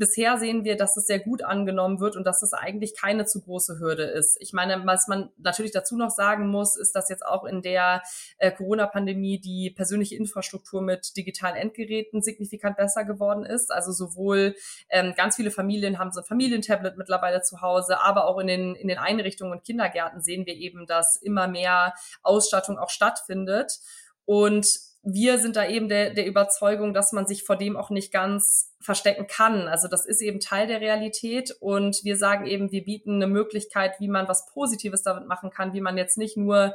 bisher 0.00 0.38
sehen 0.38 0.64
wir, 0.64 0.76
dass 0.76 0.96
es 0.96 1.06
sehr 1.06 1.20
gut 1.20 1.44
angenommen 1.44 2.00
wird 2.00 2.16
und 2.16 2.26
dass 2.26 2.42
es 2.42 2.54
eigentlich 2.54 2.96
keine 2.96 3.26
zu 3.26 3.42
große 3.42 3.78
Hürde 3.78 4.04
ist. 4.04 4.36
Ich 4.40 4.52
meine, 4.52 4.84
was 4.86 5.06
man 5.06 5.30
natürlich 5.36 5.72
dazu 5.72 5.96
noch 5.96 6.10
sagen 6.10 6.48
muss, 6.48 6.74
ist, 6.74 6.96
dass 6.96 7.10
jetzt 7.10 7.24
auch 7.24 7.44
in 7.44 7.62
der 7.62 8.02
äh, 8.38 8.50
Corona-Pandemie 8.50 9.38
die 9.38 9.70
persönliche 9.70 10.16
Infrastruktur 10.16 10.80
mit 10.80 11.16
digitalen 11.16 11.54
Endgeräten 11.54 12.22
signifikant 12.22 12.78
besser 12.78 13.04
geworden 13.04 13.44
ist. 13.44 13.70
Also 13.70 13.92
sowohl 13.92 14.56
ähm, 14.88 15.12
ganz 15.14 15.36
viele 15.36 15.50
Familien 15.50 15.98
haben 15.98 16.10
so 16.10 16.20
ein 16.20 16.26
Familientablet 16.26 16.96
mittlerweile 16.96 17.42
zu 17.42 17.60
Hause, 17.60 18.00
aber 18.00 18.24
auch 18.24 18.38
in 18.38 18.46
den, 18.46 18.74
in 18.74 18.88
den 18.88 18.98
Einrichtungen 18.98 19.52
und 19.52 19.64
Kindergärten 19.64 20.22
sehen 20.22 20.46
wir 20.46 20.54
eben, 20.54 20.86
dass 20.86 21.16
immer 21.16 21.46
mehr 21.46 21.94
Ausstattung 22.22 22.78
auch 22.78 22.90
stattfindet. 22.90 23.78
Und 24.24 24.89
wir 25.02 25.38
sind 25.38 25.56
da 25.56 25.66
eben 25.66 25.88
der, 25.88 26.10
der 26.12 26.26
Überzeugung, 26.26 26.92
dass 26.92 27.12
man 27.12 27.26
sich 27.26 27.44
vor 27.44 27.56
dem 27.56 27.76
auch 27.76 27.90
nicht 27.90 28.12
ganz 28.12 28.74
verstecken 28.80 29.26
kann. 29.26 29.66
Also 29.66 29.88
das 29.88 30.04
ist 30.04 30.20
eben 30.20 30.40
Teil 30.40 30.66
der 30.66 30.80
Realität 30.80 31.56
und 31.60 32.04
wir 32.04 32.16
sagen 32.16 32.46
eben, 32.46 32.70
wir 32.70 32.84
bieten 32.84 33.14
eine 33.14 33.26
Möglichkeit, 33.26 33.98
wie 33.98 34.08
man 34.08 34.28
was 34.28 34.46
Positives 34.46 35.02
damit 35.02 35.26
machen 35.26 35.50
kann, 35.50 35.72
wie 35.72 35.80
man 35.80 35.96
jetzt 35.96 36.18
nicht 36.18 36.36
nur 36.36 36.74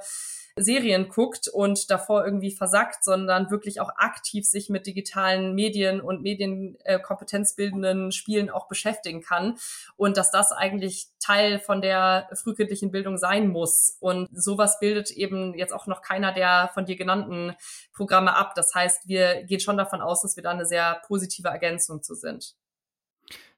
Serien 0.57 1.09
guckt 1.09 1.49
und 1.49 1.91
davor 1.91 2.23
irgendwie 2.25 2.51
versackt, 2.51 3.03
sondern 3.03 3.51
wirklich 3.51 3.81
auch 3.81 3.89
aktiv 3.97 4.45
sich 4.45 4.69
mit 4.69 4.87
digitalen 4.87 5.53
Medien 5.53 5.99
und 5.99 6.21
medienkompetenzbildenden 6.21 8.07
äh, 8.07 8.11
Spielen 8.11 8.49
auch 8.49 8.67
beschäftigen 8.67 9.21
kann 9.21 9.57
und 9.97 10.15
dass 10.15 10.31
das 10.31 10.53
eigentlich 10.53 11.07
Teil 11.19 11.59
von 11.59 11.81
der 11.81 12.29
frühkindlichen 12.33 12.91
Bildung 12.91 13.17
sein 13.17 13.49
muss. 13.49 13.97
Und 13.99 14.29
sowas 14.31 14.79
bildet 14.79 15.11
eben 15.11 15.53
jetzt 15.55 15.73
auch 15.73 15.87
noch 15.87 16.01
keiner 16.01 16.31
der 16.31 16.69
von 16.73 16.85
dir 16.85 16.95
genannten 16.95 17.53
Programme 17.93 18.35
ab. 18.35 18.53
Das 18.55 18.73
heißt, 18.73 19.09
wir 19.09 19.43
gehen 19.43 19.59
schon 19.59 19.77
davon 19.77 20.01
aus, 20.01 20.21
dass 20.21 20.37
wir 20.37 20.43
da 20.43 20.51
eine 20.51 20.65
sehr 20.65 21.01
positive 21.05 21.49
Ergänzung 21.49 22.01
zu 22.01 22.15
sind. 22.15 22.55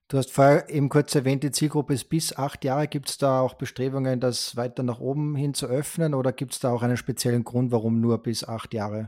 Du 0.10 0.17
hast 0.17 0.32
vorher 0.32 0.70
eben 0.70 0.88
kurz 0.88 1.13
erwähnt, 1.15 1.43
die 1.43 1.52
Zielgruppe 1.52 1.93
ist 1.93 2.06
bis 2.06 2.38
acht 2.38 2.63
Jahre. 2.63 2.88
Gibt 2.88 3.10
es 3.10 3.17
da 3.17 3.41
auch 3.41 3.56
Bestrebungen, 3.56 4.22
das 4.22 4.56
weiter 4.56 4.82
nach 4.82 5.02
oben 5.02 5.36
hin 5.36 5.54
zu 5.54 5.65
öffnen 5.65 6.13
oder 6.13 6.32
gibt 6.32 6.54
es 6.54 6.60
da 6.60 6.72
auch 6.72 6.82
einen 6.82 6.96
speziellen 6.96 7.43
Grund, 7.43 7.72
warum 7.74 8.00
nur 8.00 8.17
bis 8.24 8.46
acht 8.46 8.74
Jahre? 8.74 9.08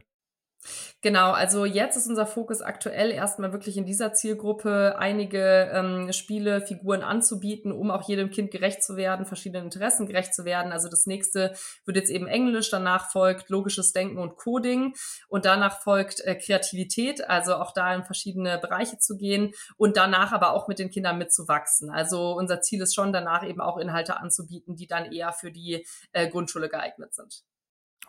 Genau, 1.02 1.32
also 1.32 1.64
jetzt 1.64 1.96
ist 1.96 2.08
unser 2.08 2.28
Fokus 2.28 2.62
aktuell 2.62 3.12
erstmal 3.12 3.54
wirklich 3.54 3.78
in 3.78 3.86
dieser 3.86 4.12
Zielgruppe 4.12 4.98
einige 5.00 5.72
ähm, 5.74 6.12
Spiele, 6.12 6.60
Figuren 6.60 7.04
anzubieten, 7.04 7.72
um 7.72 7.90
auch 7.90 8.08
jedem 8.10 8.30
Kind 8.30 8.52
gerecht 8.52 8.84
zu 8.84 8.98
werden, 8.98 9.26
verschiedenen 9.26 9.66
Interessen 9.66 10.08
gerecht 10.08 10.34
zu 10.34 10.44
werden. 10.44 10.74
Also 10.74 10.90
das 10.90 11.06
nächste 11.06 11.56
wird 11.86 11.96
jetzt 11.96 12.10
eben 12.10 12.28
Englisch, 12.28 12.70
danach 12.70 13.10
folgt 13.12 13.50
logisches 13.50 13.94
Denken 13.94 14.18
und 14.18 14.36
Coding 14.36 14.94
und 15.30 15.46
danach 15.46 15.82
folgt 15.82 16.20
äh, 16.26 16.36
Kreativität, 16.36 17.30
also 17.30 17.56
auch 17.56 17.72
da 17.72 17.96
in 17.96 18.04
verschiedene 18.04 18.58
Bereiche 18.58 18.98
zu 18.98 19.16
gehen 19.16 19.54
und 19.78 19.96
danach 19.96 20.34
aber 20.34 20.52
auch 20.52 20.68
mit 20.68 20.80
den 20.80 20.90
Kindern 20.90 21.18
mitzuwachsen. 21.18 21.90
Also 21.90 22.34
unser 22.34 22.60
Ziel 22.60 22.82
ist 22.82 22.94
schon 22.94 23.14
danach 23.14 23.48
eben 23.48 23.62
auch 23.62 23.78
Inhalte 23.78 24.18
anzubieten, 24.18 24.76
die 24.76 24.88
dann 24.88 25.14
eher 25.14 25.32
für 25.32 25.52
die 25.52 25.86
äh, 26.12 26.28
Grundschule 26.28 26.68
geeignet 26.68 27.14
sind. 27.14 27.44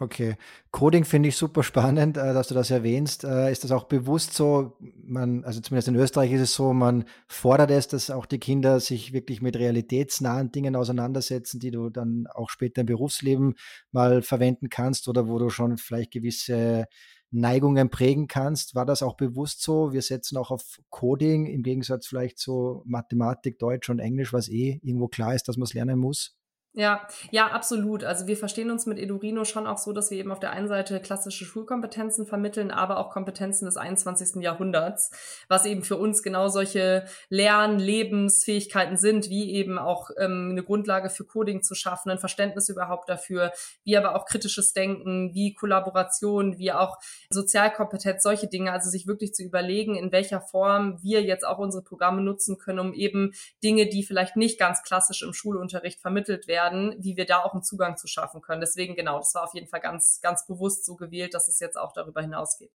Okay. 0.03 0.37
Coding 0.71 1.05
finde 1.05 1.29
ich 1.29 1.37
super 1.37 1.63
spannend, 1.63 2.17
äh, 2.17 2.33
dass 2.33 2.49
du 2.49 2.55
das 2.55 2.71
erwähnst. 2.71 3.23
Äh, 3.23 3.53
ist 3.53 3.65
das 3.65 3.71
auch 3.71 3.85
bewusst 3.85 4.33
so, 4.33 4.79
man, 5.05 5.45
also 5.45 5.61
zumindest 5.61 5.89
in 5.89 5.97
Österreich 5.97 6.33
ist 6.33 6.41
es 6.41 6.55
so, 6.55 6.73
man 6.73 7.05
fordert 7.29 7.71
es, 7.71 7.87
dass 7.87 8.11
auch 8.11 8.25
die 8.25 8.39
Kinder 8.39 8.81
sich 8.81 9.13
wirklich 9.13 9.43
mit 9.43 9.57
realitätsnahen 9.57 10.53
Dingen 10.53 10.75
auseinandersetzen, 10.75 11.61
die 11.61 11.71
du 11.71 11.91
dann 11.91 12.27
auch 12.29 12.49
später 12.49 12.81
im 12.81 12.87
Berufsleben 12.87 13.57
mal 13.93 14.23
verwenden 14.23 14.71
kannst 14.71 15.07
oder 15.07 15.29
wo 15.29 15.39
du 15.39 15.51
schon 15.51 15.77
vielleicht 15.77 16.13
gewisse 16.13 16.87
Neigungen 17.31 17.91
prägen 17.91 18.27
kannst. 18.27 18.75
War 18.75 18.87
das 18.87 19.03
auch 19.03 19.19
bewusst 19.19 19.63
so? 19.63 19.93
Wir 19.93 20.01
setzen 20.01 20.39
auch 20.39 20.51
auf 20.51 20.81
Coding 20.89 21.45
im 21.45 21.63
Gegensatz 21.63 22.07
vielleicht 22.07 22.39
zu 22.39 22.83
Mathematik, 22.87 23.59
Deutsch 23.59 23.91
und 23.91 23.99
Englisch, 23.99 24.33
was 24.33 24.49
eh 24.49 24.81
irgendwo 24.83 25.09
klar 25.09 25.35
ist, 25.35 25.47
dass 25.47 25.59
man 25.59 25.65
es 25.65 25.75
lernen 25.75 25.99
muss. 25.99 26.40
Ja, 26.75 27.09
ja, 27.33 27.49
absolut. 27.49 28.05
Also 28.05 28.29
wir 28.29 28.37
verstehen 28.37 28.71
uns 28.71 28.87
mit 28.87 28.97
Edurino 28.97 29.45
schon 29.45 29.67
auch 29.67 29.79
so, 29.79 29.93
dass 29.93 30.13
wir 30.13 30.19
eben 30.19 30.31
auf 30.31 30.39
der 30.39 30.53
einen 30.53 30.69
Seite 30.69 31.01
klassische 31.01 31.45
Schulkompetenzen 31.45 32.27
vermitteln, 32.27 32.71
aber 32.71 32.99
auch 32.99 33.11
Kompetenzen 33.11 33.65
des 33.65 33.77
21. 33.77 34.41
Jahrhunderts, 34.41 35.11
was 35.49 35.67
eben 35.67 35.83
für 35.83 35.97
uns 35.97 36.23
genau 36.23 36.47
solche 36.47 37.07
Lern-, 37.29 37.81
Lebensfähigkeiten 37.81 38.97
sind, 38.97 39.31
wie 39.31 39.53
eben 39.53 39.81
auch 39.81 40.11
ähm, 40.17 40.51
eine 40.53 40.63
Grundlage 40.63 41.11
für 41.11 41.25
Coding 41.25 41.65
zu 41.65 41.75
schaffen, 41.75 42.09
ein 42.09 42.21
Verständnis 42.21 42.69
überhaupt 42.69 43.09
dafür, 43.09 43.51
wie 43.83 43.97
aber 43.97 44.15
auch 44.15 44.25
kritisches 44.25 44.73
Denken, 44.73 45.35
wie 45.35 45.55
Kollaboration, 45.55 46.57
wie 46.57 46.71
auch 46.71 46.99
Sozialkompetenz, 47.31 48.23
solche 48.23 48.47
Dinge. 48.47 48.71
Also 48.71 48.91
sich 48.91 49.09
wirklich 49.09 49.35
zu 49.35 49.43
überlegen, 49.43 49.97
in 49.97 50.13
welcher 50.13 50.41
Form 50.41 51.03
wir 51.03 51.25
jetzt 51.25 51.45
auch 51.45 51.59
unsere 51.59 51.83
Programme 51.83 52.23
nutzen 52.23 52.59
können, 52.59 52.79
um 52.79 52.95
eben 52.95 53.33
Dinge, 53.65 53.89
die 53.89 54.05
vielleicht 54.05 54.37
nicht 54.37 54.57
ganz 54.57 54.85
klassisch 54.85 55.23
im 55.23 55.33
Schulunterricht 55.33 56.01
vermittelt 56.01 56.47
werden, 56.47 56.60
werden, 56.61 56.97
wie 56.99 57.17
wir 57.17 57.27
da 57.27 57.43
auch 57.43 57.53
einen 57.53 57.63
Zugang 57.63 57.97
zu 57.97 58.07
schaffen 58.07 58.41
können. 58.41 58.61
Deswegen 58.61 58.95
genau, 58.95 59.19
das 59.19 59.35
war 59.35 59.45
auf 59.45 59.55
jeden 59.55 59.67
Fall 59.67 59.81
ganz, 59.81 60.21
ganz 60.23 60.47
bewusst 60.47 60.85
so 60.85 60.97
gewählt, 60.97 61.35
dass 61.35 61.49
es 61.49 61.61
jetzt 61.61 61.77
auch 61.77 61.93
darüber 61.93 62.21
hinausgeht. 62.21 62.73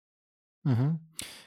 Mhm. 0.62 1.00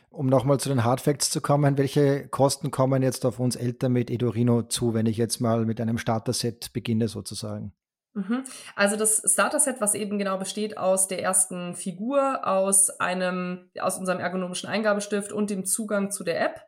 Um 0.09 0.27
nochmal 0.27 0.59
zu 0.59 0.69
den 0.69 0.83
Hardfacts 0.83 1.29
zu 1.29 1.41
kommen, 1.41 1.77
welche 1.77 2.27
Kosten 2.29 2.71
kommen 2.71 3.03
jetzt 3.03 3.25
auf 3.25 3.39
uns 3.39 3.55
Eltern 3.55 3.91
mit 3.91 4.09
Edorino 4.09 4.63
zu, 4.63 4.93
wenn 4.93 5.05
ich 5.05 5.17
jetzt 5.17 5.41
mal 5.41 5.65
mit 5.65 5.81
einem 5.81 5.97
Starter-Set 5.97 6.71
beginne 6.73 7.07
sozusagen? 7.07 7.73
Mhm. 8.17 8.45
Also 8.75 8.95
das 8.95 9.21
Starter-Set, 9.31 9.79
was 9.79 9.93
eben 9.93 10.17
genau 10.17 10.39
besteht 10.39 10.75
aus 10.79 11.07
der 11.07 11.21
ersten 11.21 11.75
Figur, 11.75 12.47
aus 12.47 12.89
einem, 12.99 13.69
aus 13.79 13.99
unserem 13.99 14.19
ergonomischen 14.19 14.67
Eingabestift 14.67 15.31
und 15.31 15.51
dem 15.51 15.65
Zugang 15.65 16.09
zu 16.09 16.23
der 16.23 16.41
App, 16.41 16.61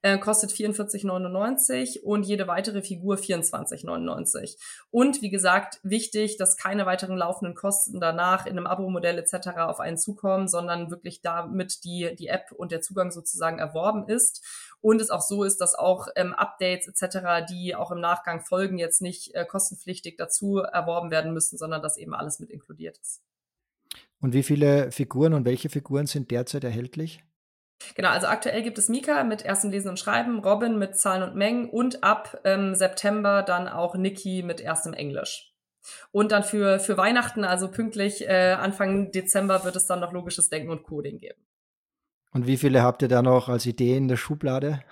äh, 0.00 0.16
kostet 0.16 0.50
44,99 0.50 2.00
und 2.00 2.22
jede 2.22 2.46
weitere 2.46 2.80
Figur 2.80 3.16
24,99. 3.16 4.56
Und 4.90 5.20
wie 5.20 5.28
gesagt, 5.28 5.78
wichtig, 5.82 6.38
dass 6.38 6.56
keine 6.56 6.86
weiteren 6.86 7.18
laufenden 7.18 7.54
Kosten 7.54 8.00
danach 8.00 8.46
in 8.46 8.52
einem 8.52 8.66
Abo-Modell 8.66 9.18
etc. 9.18 9.58
auf 9.58 9.80
einen 9.80 9.98
zukommen, 9.98 10.48
sondern 10.48 10.90
wirklich 10.90 11.20
damit 11.20 11.84
die, 11.84 12.16
die 12.18 12.28
App 12.28 12.50
und 12.50 12.72
der 12.72 12.80
Zugang 12.80 13.10
sozusagen 13.10 13.58
erworben 13.58 14.08
ist. 14.08 14.42
Und 14.84 15.00
es 15.00 15.08
auch 15.08 15.22
so 15.22 15.44
ist, 15.44 15.62
dass 15.62 15.74
auch 15.74 16.08
ähm, 16.14 16.34
Updates 16.34 16.88
etc., 16.88 17.46
die 17.48 17.74
auch 17.74 17.90
im 17.90 18.00
Nachgang 18.00 18.42
folgen, 18.42 18.76
jetzt 18.76 19.00
nicht 19.00 19.34
äh, 19.34 19.46
kostenpflichtig 19.46 20.18
dazu 20.18 20.58
erworben 20.58 21.10
werden 21.10 21.32
müssen, 21.32 21.56
sondern 21.56 21.80
dass 21.80 21.96
eben 21.96 22.12
alles 22.12 22.38
mit 22.38 22.50
inkludiert 22.50 22.98
ist. 22.98 23.22
Und 24.20 24.34
wie 24.34 24.42
viele 24.42 24.92
Figuren 24.92 25.32
und 25.32 25.46
welche 25.46 25.70
Figuren 25.70 26.04
sind 26.04 26.30
derzeit 26.30 26.64
erhältlich? 26.64 27.24
Genau, 27.94 28.10
also 28.10 28.26
aktuell 28.26 28.62
gibt 28.62 28.76
es 28.76 28.90
Mika 28.90 29.24
mit 29.24 29.40
erstem 29.42 29.70
Lesen 29.70 29.88
und 29.88 29.98
Schreiben, 29.98 30.40
Robin 30.40 30.78
mit 30.78 30.98
Zahlen 30.98 31.22
und 31.22 31.34
Mengen 31.34 31.70
und 31.70 32.04
ab 32.04 32.38
ähm, 32.44 32.74
September 32.74 33.42
dann 33.42 33.68
auch 33.68 33.94
Niki 33.94 34.42
mit 34.42 34.60
erstem 34.60 34.92
Englisch. 34.92 35.54
Und 36.12 36.30
dann 36.30 36.44
für, 36.44 36.78
für 36.78 36.98
Weihnachten, 36.98 37.44
also 37.44 37.70
pünktlich 37.70 38.28
äh, 38.28 38.52
Anfang 38.52 39.12
Dezember, 39.12 39.64
wird 39.64 39.76
es 39.76 39.86
dann 39.86 40.00
noch 40.00 40.12
logisches 40.12 40.50
Denken 40.50 40.68
und 40.68 40.82
Coding 40.82 41.20
geben. 41.20 41.40
Und 42.34 42.48
wie 42.48 42.56
viele 42.56 42.82
habt 42.82 43.00
ihr 43.00 43.08
da 43.08 43.22
noch 43.22 43.48
als 43.48 43.64
Idee 43.64 43.96
in 43.96 44.08
der 44.08 44.16
Schublade? 44.16 44.82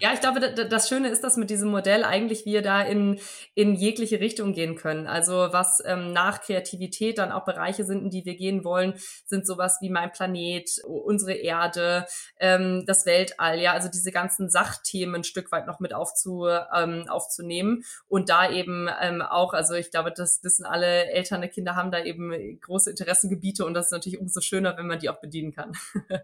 Ja, 0.00 0.12
ich 0.14 0.20
glaube, 0.20 0.40
das 0.40 0.88
Schöne 0.88 1.08
ist, 1.08 1.22
dass 1.22 1.36
mit 1.36 1.50
diesem 1.50 1.70
Modell 1.70 2.04
eigentlich 2.04 2.46
wir 2.46 2.62
da 2.62 2.82
in, 2.82 3.18
in 3.54 3.74
jegliche 3.74 4.20
Richtung 4.20 4.52
gehen 4.52 4.76
können. 4.76 5.06
Also 5.06 5.48
was 5.50 5.82
ähm, 5.84 6.12
nach 6.12 6.40
Kreativität 6.40 7.18
dann 7.18 7.32
auch 7.32 7.44
Bereiche 7.44 7.84
sind, 7.84 8.02
in 8.04 8.10
die 8.10 8.24
wir 8.24 8.36
gehen 8.36 8.64
wollen, 8.64 8.94
sind 9.26 9.46
sowas 9.46 9.78
wie 9.80 9.90
mein 9.90 10.12
Planet, 10.12 10.70
unsere 10.84 11.32
Erde, 11.32 12.06
ähm, 12.38 12.84
das 12.86 13.04
Weltall, 13.04 13.60
ja, 13.60 13.72
also 13.72 13.88
diese 13.88 14.12
ganzen 14.12 14.48
Sachthemen 14.48 15.16
ein 15.16 15.24
Stück 15.24 15.52
weit 15.52 15.66
noch 15.66 15.80
mit 15.80 15.94
aufzu, 15.94 16.46
ähm, 16.46 17.04
aufzunehmen 17.08 17.84
und 18.08 18.28
da 18.28 18.50
eben 18.50 18.88
ähm, 19.00 19.20
auch, 19.20 19.52
also 19.52 19.74
ich 19.74 19.90
glaube, 19.90 20.12
das 20.14 20.42
wissen 20.42 20.64
alle 20.64 21.10
Eltern 21.10 21.40
der 21.40 21.50
Kinder 21.50 21.76
haben 21.76 21.90
da 21.90 22.02
eben 22.02 22.60
große 22.60 22.90
Interessengebiete 22.90 23.64
und 23.64 23.74
das 23.74 23.86
ist 23.86 23.92
natürlich 23.92 24.20
umso 24.20 24.40
schöner, 24.40 24.76
wenn 24.76 24.86
man 24.86 24.98
die 24.98 25.10
auch 25.10 25.20
bedienen 25.20 25.52
kann. 25.52 25.72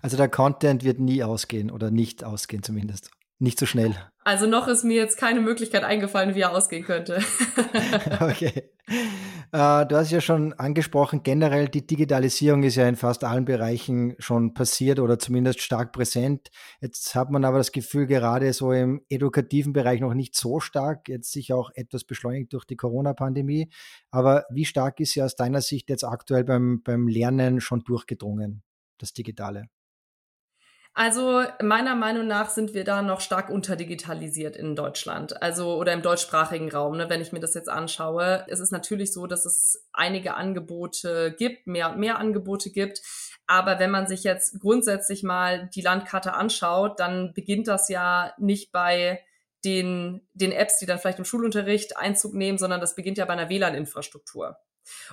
Also 0.00 0.16
der 0.16 0.28
Content 0.28 0.84
wird 0.84 1.00
nie 1.00 1.22
ausgehen 1.22 1.70
oder 1.70 1.90
nicht 1.90 2.24
ausgehen 2.24 2.62
zumindest. 2.62 3.10
Nicht 3.38 3.58
so 3.58 3.66
schnell. 3.66 3.96
Also 4.24 4.46
noch 4.46 4.68
ist 4.68 4.84
mir 4.84 4.94
jetzt 4.96 5.18
keine 5.18 5.40
Möglichkeit 5.40 5.82
eingefallen, 5.82 6.36
wie 6.36 6.42
er 6.42 6.52
ausgehen 6.52 6.84
könnte. 6.84 7.18
okay. 8.20 8.70
Äh, 9.50 9.86
du 9.86 9.96
hast 9.96 10.12
ja 10.12 10.20
schon 10.20 10.52
angesprochen, 10.52 11.24
generell 11.24 11.68
die 11.68 11.84
Digitalisierung 11.84 12.62
ist 12.62 12.76
ja 12.76 12.86
in 12.86 12.94
fast 12.94 13.24
allen 13.24 13.44
Bereichen 13.44 14.14
schon 14.18 14.54
passiert 14.54 15.00
oder 15.00 15.18
zumindest 15.18 15.60
stark 15.60 15.92
präsent. 15.92 16.50
Jetzt 16.80 17.16
hat 17.16 17.30
man 17.30 17.44
aber 17.44 17.58
das 17.58 17.72
Gefühl, 17.72 18.06
gerade 18.06 18.52
so 18.52 18.72
im 18.72 19.02
edukativen 19.08 19.72
Bereich 19.72 20.00
noch 20.00 20.14
nicht 20.14 20.36
so 20.36 20.60
stark, 20.60 21.08
jetzt 21.08 21.32
sich 21.32 21.52
auch 21.52 21.70
etwas 21.74 22.04
beschleunigt 22.04 22.52
durch 22.52 22.64
die 22.64 22.76
Corona-Pandemie. 22.76 23.70
Aber 24.12 24.44
wie 24.50 24.64
stark 24.64 25.00
ist 25.00 25.14
sie 25.14 25.22
aus 25.22 25.34
deiner 25.34 25.62
Sicht 25.62 25.90
jetzt 25.90 26.04
aktuell 26.04 26.44
beim, 26.44 26.80
beim 26.84 27.08
Lernen 27.08 27.60
schon 27.60 27.80
durchgedrungen, 27.80 28.62
das 29.02 29.12
Digitale? 29.12 29.66
Also 30.94 31.42
meiner 31.62 31.94
Meinung 31.94 32.26
nach 32.26 32.50
sind 32.50 32.74
wir 32.74 32.84
da 32.84 33.00
noch 33.00 33.22
stark 33.22 33.48
unterdigitalisiert 33.48 34.56
in 34.56 34.76
Deutschland, 34.76 35.42
also 35.42 35.76
oder 35.76 35.94
im 35.94 36.02
deutschsprachigen 36.02 36.70
Raum. 36.70 36.98
Ne, 36.98 37.08
wenn 37.08 37.22
ich 37.22 37.32
mir 37.32 37.40
das 37.40 37.54
jetzt 37.54 37.70
anschaue, 37.70 38.44
es 38.48 38.60
ist 38.60 38.72
natürlich 38.72 39.10
so, 39.12 39.26
dass 39.26 39.46
es 39.46 39.88
einige 39.94 40.34
Angebote 40.34 41.34
gibt, 41.38 41.66
mehr 41.66 41.92
und 41.92 41.98
mehr 41.98 42.18
Angebote 42.18 42.70
gibt. 42.70 43.00
Aber 43.46 43.78
wenn 43.78 43.90
man 43.90 44.06
sich 44.06 44.22
jetzt 44.22 44.60
grundsätzlich 44.60 45.22
mal 45.22 45.70
die 45.74 45.80
Landkarte 45.80 46.34
anschaut, 46.34 47.00
dann 47.00 47.32
beginnt 47.32 47.68
das 47.68 47.88
ja 47.88 48.34
nicht 48.36 48.70
bei 48.70 49.24
den, 49.64 50.26
den 50.34 50.52
Apps, 50.52 50.78
die 50.78 50.86
dann 50.86 50.98
vielleicht 50.98 51.18
im 51.18 51.24
Schulunterricht 51.24 51.96
Einzug 51.96 52.34
nehmen, 52.34 52.58
sondern 52.58 52.80
das 52.80 52.94
beginnt 52.94 53.16
ja 53.16 53.24
bei 53.24 53.32
einer 53.32 53.48
WLAN-Infrastruktur. 53.48 54.58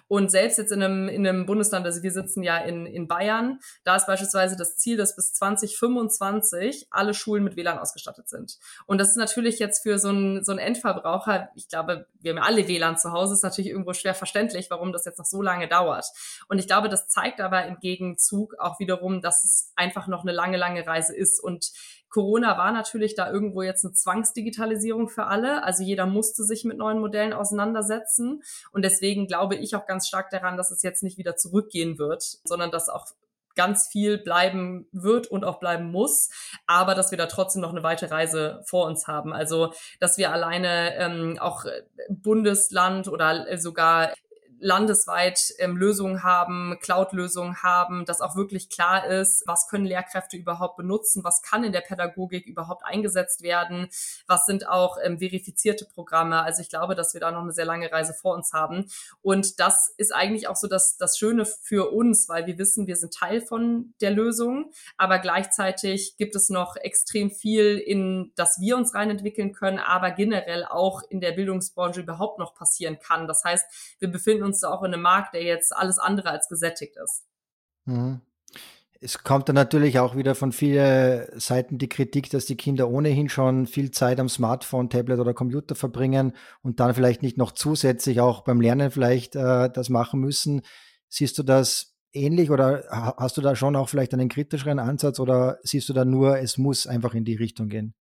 Und 0.08 0.32
selbst 0.32 0.58
jetzt 0.58 0.72
in 0.72 0.84
einem, 0.84 1.10
in 1.10 1.28
einem 1.28 1.46
Bundesland, 1.46 1.86
also 1.86 2.04
wir 2.04 2.12
sitzen 2.12 2.44
ja 2.44 2.58
in, 2.58 2.86
in 2.86 3.08
Bayern, 3.08 3.60
da 3.84 3.96
ist 3.96 4.08
beispielsweise 4.08 4.56
das 4.56 4.78
Ziel, 4.78 4.98
dass 4.98 5.16
bis 5.16 5.34
2025 5.34 6.88
alle 6.90 7.14
Schulen 7.14 7.44
mit 7.44 7.56
WLAN 7.56 7.80
ausgestattet 7.80 8.30
sind. 8.30 8.58
Und 8.86 9.00
das 9.00 9.10
ist 9.10 9.18
natürlich 9.18 9.60
jetzt 9.60 9.84
für 9.84 10.00
so 10.00 10.10
einen, 10.10 10.44
so 10.44 10.52
einen 10.52 10.60
Endverbraucher, 10.60 11.50
ich 11.56 11.68
glaube, 11.68 12.08
wir 12.20 12.32
haben 12.32 12.38
ja 12.38 12.44
alle 12.44 12.68
WLAN 12.68 12.98
zu 12.98 13.12
Hause, 13.12 13.34
ist 13.34 13.44
natürlich 13.44 13.70
irgendwo 13.70 13.94
schwer 13.94 14.16
verständlich, 14.16 14.70
warum 14.70 14.92
das 14.92 15.06
jetzt 15.06 15.20
noch 15.20 15.26
so 15.26 15.42
lange 15.42 15.68
dauert. 15.68 16.06
Und 16.48 16.60
ich 16.60 16.68
glaube, 16.68 16.90
das 16.90 17.08
zeigt 17.08 17.42
aber 17.42 17.66
im 17.66 17.80
Gegenzug 17.80 18.56
auch 18.60 18.80
wiederum, 18.80 19.22
dass 19.22 19.44
es 19.44 19.72
einfach 19.76 20.08
noch 20.08 20.24
eine 20.24 20.32
lange, 20.32 20.58
lange 20.58 20.86
Reise 20.86 21.16
ist. 21.16 21.40
Und 21.40 21.72
Corona 22.10 22.58
war 22.58 22.72
natürlich 22.72 23.16
da 23.16 23.32
irgendwo 23.32 23.62
jetzt 23.62 23.86
eine 23.86 23.94
Zwangsdigitalisierung 23.94 25.10
für 25.10 25.26
alle. 25.26 25.64
Also 25.64 25.84
jeder 25.84 26.06
musste 26.06 26.44
sich 26.44 26.66
mit 26.66 26.78
neuen 26.78 27.00
Modellen 27.00 27.34
auseinandersetzen. 27.34 28.42
Und 28.72 28.84
deswegen 28.84 29.28
glaube 29.28 29.56
ich 29.56 29.76
auch 29.76 29.86
ganz 29.86 30.08
stark 30.08 30.30
daran, 30.30 30.58
dass 30.58 30.72
es 30.72 30.82
jetzt 30.82 31.04
nicht 31.04 31.18
wieder 31.18 31.36
zurückgehen 31.36 31.98
wird, 31.98 32.24
sondern 32.44 32.72
dass 32.72 32.90
auch 32.90 33.08
ganz 33.56 33.88
viel 33.88 34.18
bleiben 34.18 34.88
wird 34.94 35.28
und 35.28 35.44
auch 35.44 35.60
bleiben 35.60 35.92
muss, 35.92 36.30
aber 36.66 36.96
dass 36.96 37.12
wir 37.12 37.18
da 37.18 37.26
trotzdem 37.26 37.62
noch 37.62 37.72
eine 37.72 37.84
weite 37.84 38.10
Reise 38.10 38.62
vor 38.66 38.86
uns 38.86 39.06
haben. 39.06 39.34
Also 39.34 39.74
dass 40.00 40.18
wir 40.18 40.32
alleine 40.32 40.96
ähm, 40.96 41.38
auch 41.40 41.66
Bundesland 42.10 43.10
oder 43.10 43.58
sogar 43.58 44.14
landesweit 44.60 45.54
ähm, 45.60 45.78
Lösungen 45.78 46.24
haben, 46.24 46.78
Cloud-Lösungen 46.82 47.64
haben, 47.64 48.06
dass 48.06 48.22
auch 48.22 48.36
wirklich 48.36 48.70
klar 48.70 49.08
ist, 49.08 49.44
was 49.46 49.68
können 49.68 49.86
Lehrkräfte 49.86 50.38
überhaupt 50.38 50.78
benutzen, 50.78 51.24
was 51.24 51.42
kann 51.42 51.64
in 51.64 51.72
der 51.72 51.82
Pädagogik 51.82 52.46
überhaupt 52.46 52.84
eingesetzt 52.86 53.42
werden, 53.42 53.88
was 54.28 54.46
sind 54.46 54.68
auch 54.68 54.98
ähm, 55.04 55.20
verifizierte 55.20 55.86
Programme. 55.86 56.44
Also 56.44 56.62
ich 56.62 56.70
glaube, 56.70 56.96
dass 56.96 57.14
wir 57.14 57.22
da 57.22 57.32
noch 57.32 57.42
eine 57.42 57.54
sehr 57.54 57.66
lange 57.66 57.92
Reise 57.92 58.14
vor 58.14 58.36
uns 58.36 58.54
haben. 58.54 58.90
Und 59.22 59.60
das 59.60 59.94
ist 59.98 60.14
eigentlich 60.14 60.48
auch 60.48 60.56
so 60.56 60.68
das, 60.68 60.98
das 60.98 61.18
Schöne 61.18 61.46
für 61.46 61.92
uns, 61.92 62.28
weil 62.30 62.46
wir 62.46 62.58
wissen, 62.58 62.88
wir 62.88 62.96
sind 62.96 63.14
Teil 63.14 63.42
von 63.42 63.94
der 64.02 64.12
Lösung, 64.12 64.72
aber 64.98 65.20
gleichzeitig 65.20 66.16
gibt 66.18 66.36
es 66.36 66.50
noch 66.50 66.76
extrem 66.76 67.32
viel, 67.32 67.78
in 67.78 68.32
das 68.36 68.60
wir 68.60 68.76
uns 68.76 68.94
reinentwickeln 68.94 69.54
können, 69.54 69.80
aber 69.80 70.12
generell 70.12 70.66
auch 70.66 71.02
in 71.10 71.22
der 71.22 71.32
Bildungsbranche 71.32 72.02
überhaupt 72.02 72.40
noch 72.40 72.54
passieren 72.54 73.00
kann. 73.00 73.28
Das 73.28 73.44
heißt, 73.44 73.96
wir 74.00 74.10
befinden 74.10 74.44
uns 74.44 74.49
uns 74.50 74.64
auch 74.64 74.84
in 74.84 74.94
einem 74.94 75.04
Markt, 75.04 75.34
der 75.34 75.44
jetzt 75.44 75.76
alles 75.76 76.00
andere 76.00 76.30
als 76.30 76.48
gesättigt 76.48 76.96
ist. 77.04 77.24
Mhm. 77.86 78.22
Es 79.02 79.24
kommt 79.24 79.48
dann 79.48 79.56
natürlich 79.56 79.98
auch 80.00 80.18
wieder 80.18 80.36
von 80.36 80.52
vielen 80.52 81.40
Seiten 81.40 81.78
die 81.78 81.88
Kritik, 81.88 82.30
dass 82.32 82.46
die 82.46 82.58
Kinder 82.58 82.90
ohnehin 82.90 83.30
schon 83.30 83.66
viel 83.66 83.92
Zeit 83.92 84.20
am 84.20 84.28
Smartphone, 84.28 84.90
Tablet 84.90 85.20
oder 85.20 85.34
Computer 85.34 85.74
verbringen 85.74 86.34
und 86.64 86.82
dann 86.82 86.94
vielleicht 86.94 87.22
nicht 87.22 87.38
noch 87.38 87.54
zusätzlich 87.54 88.20
auch 88.20 88.44
beim 88.44 88.60
Lernen 88.60 88.92
vielleicht 88.92 89.38
äh, 89.38 89.70
das 89.70 89.88
machen 89.88 90.20
müssen. 90.20 90.64
Siehst 91.08 91.38
du 91.38 91.44
das 91.44 91.96
ähnlich 92.12 92.52
oder 92.52 92.84
hast 93.18 93.38
du 93.38 93.42
da 93.42 93.56
schon 93.56 93.78
auch 93.78 93.88
vielleicht 93.88 94.14
einen 94.14 94.28
kritischeren 94.28 94.80
Ansatz 94.80 95.20
oder 95.20 95.60
siehst 95.64 95.88
du 95.88 95.94
da 95.94 96.04
nur, 96.04 96.40
es 96.40 96.58
muss 96.58 96.86
einfach 96.86 97.14
in 97.14 97.24
die 97.24 97.36
Richtung 97.36 97.70
gehen? 97.70 97.94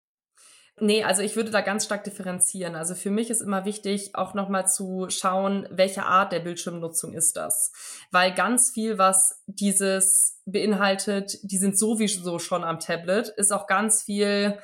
Nee, 0.81 1.05
also 1.05 1.23
ich 1.23 1.37
würde 1.37 1.51
da 1.51 1.61
ganz 1.61 1.85
stark 1.85 2.05
differenzieren. 2.05 2.75
Also 2.75 2.95
für 2.95 3.11
mich 3.11 3.31
ist 3.31 3.41
immer 3.41 3.65
wichtig, 3.65 4.15
auch 4.15 4.35
nochmal 4.35 4.69
zu 4.69 5.07
schauen, 5.11 5.67
welche 5.71 6.05
Art 6.05 6.33
der 6.33 6.41
Bildschirmnutzung 6.41 7.15
ist 7.15 7.37
das. 7.37 7.73
Weil 8.11 8.35
ganz 8.35 8.71
viel, 8.71 8.99
was 8.99 9.43
dieses 9.47 10.41
beinhaltet, 10.47 11.39
die 11.43 11.59
sind 11.59 11.79
sowieso 11.79 12.39
schon 12.39 12.65
am 12.65 12.81
Tablet, 12.81 13.29
ist 13.29 13.53
auch 13.53 13.67
ganz 13.67 14.03
viel 14.03 14.59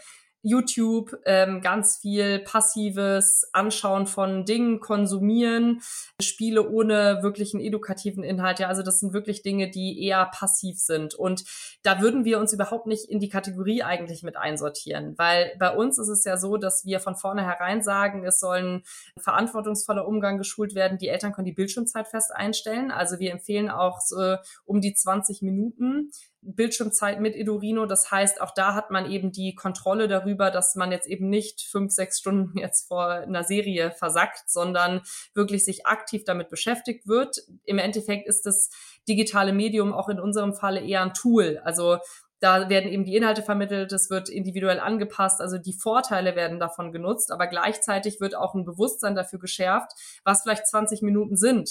YouTube 0.44 1.18
ähm, 1.24 1.62
ganz 1.62 1.96
viel 1.96 2.38
passives 2.40 3.48
Anschauen 3.52 4.06
von 4.06 4.44
Dingen, 4.44 4.78
konsumieren, 4.78 5.80
Spiele 6.20 6.68
ohne 6.68 7.22
wirklichen 7.22 7.60
edukativen 7.60 8.22
Inhalt. 8.22 8.58
Ja, 8.58 8.68
also 8.68 8.82
das 8.82 9.00
sind 9.00 9.14
wirklich 9.14 9.42
Dinge, 9.42 9.70
die 9.70 10.04
eher 10.04 10.26
passiv 10.26 10.78
sind. 10.78 11.14
Und 11.14 11.44
da 11.82 12.00
würden 12.00 12.24
wir 12.26 12.38
uns 12.38 12.52
überhaupt 12.52 12.86
nicht 12.86 13.08
in 13.08 13.20
die 13.20 13.30
Kategorie 13.30 13.82
eigentlich 13.82 14.22
mit 14.22 14.36
einsortieren, 14.36 15.14
weil 15.16 15.56
bei 15.58 15.74
uns 15.74 15.98
ist 15.98 16.08
es 16.08 16.24
ja 16.24 16.36
so, 16.36 16.58
dass 16.58 16.84
wir 16.84 17.00
von 17.00 17.16
vornherein 17.16 17.82
sagen, 17.82 18.24
es 18.24 18.38
soll 18.38 18.58
ein 18.58 18.82
verantwortungsvoller 19.18 20.06
Umgang 20.06 20.36
geschult 20.36 20.74
werden. 20.74 20.98
Die 20.98 21.08
Eltern 21.08 21.32
können 21.32 21.46
die 21.46 21.52
Bildschirmzeit 21.52 22.06
fest 22.06 22.32
einstellen. 22.34 22.90
Also 22.90 23.18
wir 23.18 23.32
empfehlen 23.32 23.70
auch 23.70 24.00
so 24.00 24.36
um 24.66 24.82
die 24.82 24.92
20 24.92 25.40
Minuten. 25.40 26.10
Bildschirmzeit 26.44 27.20
mit 27.20 27.34
Edurino. 27.34 27.86
Das 27.86 28.10
heißt, 28.10 28.40
auch 28.40 28.52
da 28.54 28.74
hat 28.74 28.90
man 28.90 29.10
eben 29.10 29.32
die 29.32 29.54
Kontrolle 29.54 30.08
darüber, 30.08 30.50
dass 30.50 30.74
man 30.74 30.92
jetzt 30.92 31.08
eben 31.08 31.28
nicht 31.28 31.62
fünf, 31.62 31.92
sechs 31.92 32.18
Stunden 32.18 32.58
jetzt 32.58 32.88
vor 32.88 33.08
einer 33.08 33.44
Serie 33.44 33.90
versackt, 33.90 34.48
sondern 34.48 35.02
wirklich 35.34 35.64
sich 35.64 35.86
aktiv 35.86 36.24
damit 36.24 36.50
beschäftigt 36.50 37.08
wird. 37.08 37.38
Im 37.64 37.78
Endeffekt 37.78 38.28
ist 38.28 38.46
das 38.46 38.70
digitale 39.08 39.52
Medium 39.52 39.92
auch 39.92 40.08
in 40.08 40.20
unserem 40.20 40.54
Falle 40.54 40.80
eher 40.80 41.02
ein 41.02 41.14
Tool. 41.14 41.60
Also 41.64 41.98
da 42.40 42.68
werden 42.68 42.92
eben 42.92 43.04
die 43.04 43.16
Inhalte 43.16 43.42
vermittelt, 43.42 43.90
es 43.92 44.10
wird 44.10 44.28
individuell 44.28 44.78
angepasst, 44.78 45.40
also 45.40 45.56
die 45.56 45.72
Vorteile 45.72 46.36
werden 46.36 46.60
davon 46.60 46.92
genutzt, 46.92 47.32
aber 47.32 47.46
gleichzeitig 47.46 48.20
wird 48.20 48.36
auch 48.36 48.54
ein 48.54 48.66
Bewusstsein 48.66 49.14
dafür 49.14 49.38
geschärft, 49.38 49.92
was 50.24 50.42
vielleicht 50.42 50.66
20 50.66 51.00
Minuten 51.00 51.36
sind 51.36 51.70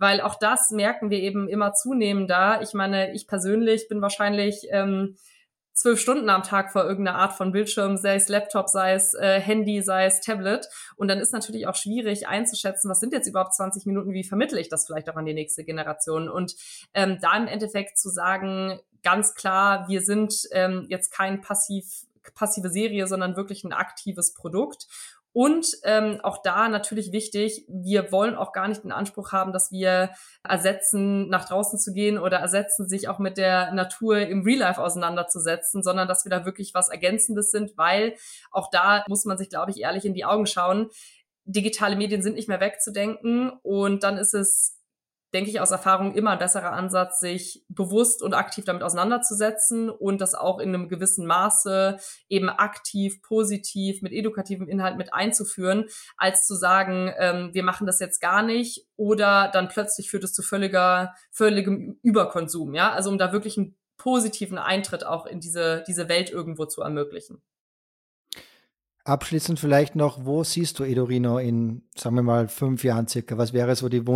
weil 0.00 0.22
auch 0.22 0.34
das 0.34 0.70
merken 0.70 1.10
wir 1.10 1.18
eben 1.18 1.46
immer 1.46 1.74
zunehmender. 1.74 2.62
Ich 2.62 2.72
meine, 2.72 3.12
ich 3.12 3.28
persönlich 3.28 3.86
bin 3.86 4.00
wahrscheinlich 4.00 4.66
ähm, 4.70 5.16
zwölf 5.74 6.00
Stunden 6.00 6.30
am 6.30 6.42
Tag 6.42 6.72
vor 6.72 6.84
irgendeiner 6.84 7.18
Art 7.18 7.34
von 7.34 7.52
Bildschirm, 7.52 7.98
sei 7.98 8.14
es 8.14 8.28
Laptop, 8.28 8.70
sei 8.70 8.94
es 8.94 9.12
äh, 9.12 9.38
Handy, 9.40 9.82
sei 9.82 10.06
es 10.06 10.20
Tablet. 10.20 10.68
Und 10.96 11.08
dann 11.08 11.18
ist 11.18 11.34
natürlich 11.34 11.66
auch 11.66 11.74
schwierig 11.74 12.26
einzuschätzen, 12.26 12.90
was 12.90 12.98
sind 12.98 13.12
jetzt 13.12 13.28
überhaupt 13.28 13.54
20 13.54 13.84
Minuten, 13.84 14.14
wie 14.14 14.24
vermittle 14.24 14.58
ich 14.58 14.70
das 14.70 14.86
vielleicht 14.86 15.10
auch 15.10 15.16
an 15.16 15.26
die 15.26 15.34
nächste 15.34 15.64
Generation. 15.64 16.30
Und 16.30 16.54
ähm, 16.94 17.18
da 17.20 17.36
im 17.36 17.46
Endeffekt 17.46 17.98
zu 17.98 18.08
sagen, 18.08 18.80
ganz 19.02 19.34
klar, 19.34 19.86
wir 19.86 20.00
sind 20.00 20.48
ähm, 20.52 20.86
jetzt 20.88 21.12
kein 21.12 21.42
passiv 21.42 21.84
passive 22.34 22.70
Serie, 22.70 23.06
sondern 23.06 23.36
wirklich 23.36 23.64
ein 23.64 23.72
aktives 23.72 24.34
Produkt. 24.34 24.86
Und 25.32 25.66
ähm, 25.84 26.18
auch 26.22 26.42
da 26.42 26.68
natürlich 26.68 27.12
wichtig, 27.12 27.64
wir 27.68 28.10
wollen 28.10 28.34
auch 28.34 28.52
gar 28.52 28.66
nicht 28.66 28.82
den 28.82 28.90
Anspruch 28.90 29.30
haben, 29.30 29.52
dass 29.52 29.70
wir 29.70 30.10
ersetzen, 30.42 31.28
nach 31.28 31.44
draußen 31.44 31.78
zu 31.78 31.92
gehen 31.92 32.18
oder 32.18 32.38
ersetzen, 32.38 32.88
sich 32.88 33.08
auch 33.08 33.20
mit 33.20 33.38
der 33.38 33.72
Natur 33.72 34.18
im 34.18 34.42
Real 34.42 34.58
Life 34.58 34.82
auseinanderzusetzen, 34.82 35.84
sondern 35.84 36.08
dass 36.08 36.24
wir 36.24 36.30
da 36.30 36.44
wirklich 36.44 36.74
was 36.74 36.88
Ergänzendes 36.88 37.52
sind, 37.52 37.76
weil 37.76 38.16
auch 38.50 38.70
da 38.70 39.04
muss 39.06 39.24
man 39.24 39.38
sich, 39.38 39.50
glaube 39.50 39.70
ich, 39.70 39.80
ehrlich 39.80 40.04
in 40.04 40.14
die 40.14 40.24
Augen 40.24 40.46
schauen. 40.46 40.90
Digitale 41.44 41.96
Medien 41.96 42.22
sind 42.22 42.34
nicht 42.34 42.48
mehr 42.48 42.60
wegzudenken 42.60 43.52
und 43.62 44.02
dann 44.02 44.18
ist 44.18 44.34
es 44.34 44.79
denke 45.32 45.50
ich 45.50 45.60
aus 45.60 45.70
Erfahrung 45.70 46.14
immer 46.14 46.32
ein 46.32 46.38
besserer 46.38 46.72
Ansatz, 46.72 47.20
sich 47.20 47.64
bewusst 47.68 48.22
und 48.22 48.34
aktiv 48.34 48.64
damit 48.64 48.82
auseinanderzusetzen 48.82 49.90
und 49.90 50.20
das 50.20 50.34
auch 50.34 50.58
in 50.58 50.74
einem 50.74 50.88
gewissen 50.88 51.26
Maße 51.26 51.98
eben 52.28 52.48
aktiv, 52.48 53.22
positiv 53.22 54.02
mit 54.02 54.12
edukativem 54.12 54.68
Inhalt 54.68 54.96
mit 54.96 55.14
einzuführen, 55.14 55.86
als 56.16 56.46
zu 56.46 56.54
sagen, 56.54 57.12
ähm, 57.18 57.50
wir 57.52 57.62
machen 57.62 57.86
das 57.86 58.00
jetzt 58.00 58.20
gar 58.20 58.42
nicht 58.42 58.86
oder 58.96 59.50
dann 59.52 59.68
plötzlich 59.68 60.10
führt 60.10 60.24
es 60.24 60.32
zu 60.32 60.42
völliger, 60.42 61.14
völligem 61.30 61.98
Überkonsum. 62.02 62.74
Ja, 62.74 62.92
also 62.92 63.10
um 63.10 63.18
da 63.18 63.32
wirklich 63.32 63.56
einen 63.56 63.76
positiven 63.96 64.58
Eintritt 64.58 65.04
auch 65.04 65.26
in 65.26 65.40
diese, 65.40 65.84
diese 65.86 66.08
Welt 66.08 66.30
irgendwo 66.30 66.64
zu 66.64 66.80
ermöglichen. 66.80 67.42
Abschließend 69.04 69.58
vielleicht 69.58 69.96
noch, 69.96 70.24
wo 70.24 70.44
siehst 70.44 70.78
du 70.78 70.84
Edorino 70.84 71.38
in, 71.38 71.82
sagen 71.96 72.16
wir 72.16 72.22
mal, 72.22 72.48
fünf 72.48 72.84
Jahren 72.84 73.08
circa? 73.08 73.38
Was 73.38 73.52
wäre 73.52 73.74
so 73.74 73.88
die 73.88 74.06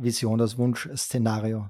Wunschvision, 0.00 0.38
das 0.38 0.56
Wunschszenario? 0.56 1.68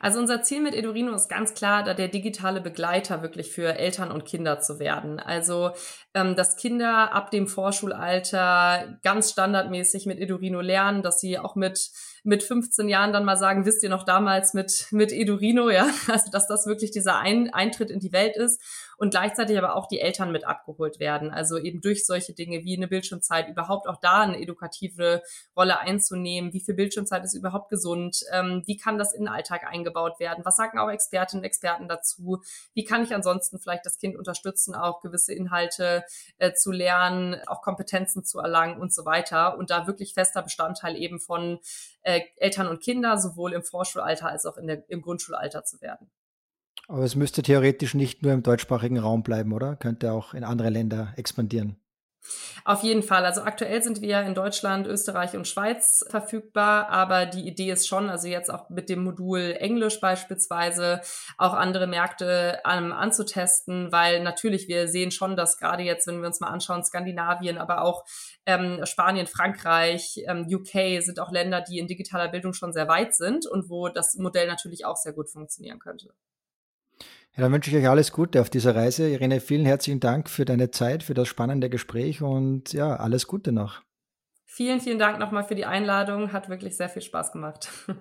Also 0.00 0.18
unser 0.18 0.42
Ziel 0.42 0.62
mit 0.62 0.74
Edorino 0.74 1.12
ist 1.12 1.28
ganz 1.28 1.52
klar, 1.52 1.82
da 1.82 1.92
der 1.92 2.08
digitale 2.08 2.62
Begleiter 2.62 3.20
wirklich 3.20 3.52
für 3.52 3.76
Eltern 3.78 4.10
und 4.10 4.24
Kinder 4.24 4.60
zu 4.60 4.78
werden. 4.78 5.20
Also 5.20 5.72
ähm, 6.14 6.36
dass 6.36 6.56
Kinder 6.56 7.12
ab 7.12 7.30
dem 7.30 7.46
Vorschulalter 7.46 8.98
ganz 9.02 9.30
standardmäßig 9.30 10.06
mit 10.06 10.20
Edorino 10.20 10.62
lernen, 10.62 11.02
dass 11.02 11.20
sie 11.20 11.38
auch 11.38 11.54
mit 11.54 11.90
mit 12.24 12.42
15 12.42 12.88
Jahren 12.88 13.12
dann 13.12 13.24
mal 13.24 13.36
sagen, 13.36 13.66
wisst 13.66 13.82
ihr 13.82 13.90
noch 13.90 14.04
damals 14.04 14.54
mit 14.54 14.88
mit 14.90 15.12
Edorino, 15.12 15.68
ja, 15.68 15.86
also 16.08 16.30
dass 16.30 16.46
das 16.46 16.66
wirklich 16.66 16.90
dieser 16.90 17.18
Ein 17.18 17.52
Eintritt 17.52 17.90
in 17.90 18.00
die 18.00 18.12
Welt 18.12 18.36
ist 18.36 18.62
und 18.98 19.10
gleichzeitig 19.10 19.56
aber 19.56 19.76
auch 19.76 19.86
die 19.86 20.00
Eltern 20.00 20.32
mit 20.32 20.44
abgeholt 20.44 20.98
werden. 20.98 21.30
Also 21.30 21.56
eben 21.56 21.80
durch 21.80 22.04
solche 22.04 22.34
Dinge 22.34 22.64
wie 22.64 22.76
eine 22.76 22.88
Bildschirmzeit 22.88 23.48
überhaupt 23.48 23.86
auch 23.86 24.00
da 24.00 24.22
eine 24.22 24.40
edukative 24.40 25.22
Rolle 25.56 25.78
einzunehmen. 25.78 26.52
Wie 26.52 26.60
viel 26.60 26.74
Bildschirmzeit 26.74 27.24
ist 27.24 27.34
überhaupt 27.34 27.70
gesund? 27.70 28.24
Ähm, 28.32 28.64
wie 28.66 28.76
kann 28.76 28.98
das 28.98 29.14
in 29.14 29.22
den 29.22 29.28
Alltag 29.28 29.64
eingebaut 29.64 30.18
werden? 30.18 30.44
Was 30.44 30.56
sagen 30.56 30.80
auch 30.80 30.90
Expertinnen 30.90 31.42
und 31.42 31.46
Experten 31.46 31.88
dazu? 31.88 32.42
Wie 32.74 32.84
kann 32.84 33.04
ich 33.04 33.14
ansonsten 33.14 33.60
vielleicht 33.60 33.86
das 33.86 33.98
Kind 33.98 34.16
unterstützen, 34.16 34.74
auch 34.74 35.00
gewisse 35.00 35.32
Inhalte 35.32 36.04
äh, 36.38 36.52
zu 36.52 36.72
lernen, 36.72 37.36
auch 37.46 37.62
Kompetenzen 37.62 38.24
zu 38.24 38.40
erlangen 38.40 38.80
und 38.80 38.92
so 38.92 39.04
weiter? 39.04 39.56
Und 39.56 39.70
da 39.70 39.86
wirklich 39.86 40.14
fester 40.14 40.42
Bestandteil 40.42 40.96
eben 40.96 41.20
von 41.20 41.60
äh, 42.02 42.22
Eltern 42.36 42.66
und 42.66 42.82
Kinder, 42.82 43.16
sowohl 43.16 43.52
im 43.52 43.62
Vorschulalter 43.62 44.28
als 44.28 44.44
auch 44.44 44.56
in 44.56 44.66
der, 44.66 44.82
im 44.90 45.02
Grundschulalter 45.02 45.62
zu 45.62 45.80
werden. 45.80 46.10
Aber 46.86 47.02
es 47.02 47.16
müsste 47.16 47.42
theoretisch 47.42 47.94
nicht 47.94 48.22
nur 48.22 48.32
im 48.32 48.42
deutschsprachigen 48.42 48.98
Raum 48.98 49.22
bleiben, 49.22 49.52
oder? 49.52 49.76
Könnte 49.76 50.12
auch 50.12 50.34
in 50.34 50.44
andere 50.44 50.70
Länder 50.70 51.12
expandieren. 51.16 51.76
Auf 52.64 52.82
jeden 52.82 53.02
Fall. 53.02 53.24
Also 53.24 53.42
aktuell 53.42 53.82
sind 53.82 54.02
wir 54.02 54.20
in 54.22 54.34
Deutschland, 54.34 54.86
Österreich 54.86 55.36
und 55.36 55.48
Schweiz 55.48 56.04
verfügbar, 56.10 56.88
aber 56.88 57.26
die 57.26 57.46
Idee 57.46 57.70
ist 57.70 57.88
schon, 57.88 58.10
also 58.10 58.28
jetzt 58.28 58.50
auch 58.50 58.68
mit 58.68 58.88
dem 58.88 59.04
Modul 59.04 59.56
Englisch 59.58 60.00
beispielsweise, 60.00 61.00
auch 61.38 61.54
andere 61.54 61.86
Märkte 61.86 62.58
ähm, 62.68 62.92
anzutesten, 62.92 63.90
weil 63.92 64.22
natürlich 64.22 64.68
wir 64.68 64.88
sehen 64.88 65.10
schon, 65.10 65.36
dass 65.36 65.58
gerade 65.58 65.82
jetzt, 65.82 66.06
wenn 66.06 66.20
wir 66.20 66.26
uns 66.26 66.40
mal 66.40 66.48
anschauen, 66.48 66.84
Skandinavien, 66.84 67.58
aber 67.58 67.82
auch 67.82 68.04
ähm, 68.46 68.84
Spanien, 68.84 69.26
Frankreich, 69.26 70.22
ähm, 70.26 70.46
UK 70.50 71.02
sind 71.02 71.20
auch 71.20 71.30
Länder, 71.30 71.62
die 71.62 71.78
in 71.78 71.86
digitaler 71.86 72.28
Bildung 72.28 72.52
schon 72.52 72.72
sehr 72.72 72.88
weit 72.88 73.14
sind 73.14 73.46
und 73.46 73.70
wo 73.70 73.88
das 73.88 74.14
Modell 74.16 74.46
natürlich 74.46 74.84
auch 74.84 74.96
sehr 74.96 75.12
gut 75.12 75.30
funktionieren 75.30 75.78
könnte. 75.78 76.12
Ja, 77.38 77.44
dann 77.44 77.52
wünsche 77.52 77.70
ich 77.70 77.76
euch 77.76 77.88
alles 77.88 78.10
Gute 78.10 78.40
auf 78.40 78.50
dieser 78.50 78.74
Reise. 78.74 79.08
Irene, 79.08 79.38
vielen 79.38 79.64
herzlichen 79.64 80.00
Dank 80.00 80.28
für 80.28 80.44
deine 80.44 80.72
Zeit, 80.72 81.04
für 81.04 81.14
das 81.14 81.28
spannende 81.28 81.70
Gespräch 81.70 82.20
und 82.20 82.72
ja, 82.72 82.96
alles 82.96 83.28
Gute 83.28 83.52
noch. 83.52 83.82
Vielen, 84.44 84.80
vielen 84.80 84.98
Dank 84.98 85.20
nochmal 85.20 85.44
für 85.44 85.54
die 85.54 85.64
Einladung. 85.64 86.32
Hat 86.32 86.48
wirklich 86.48 86.76
sehr 86.76 86.88
viel 86.88 87.00
Spaß 87.02 87.30
gemacht. 87.30 87.70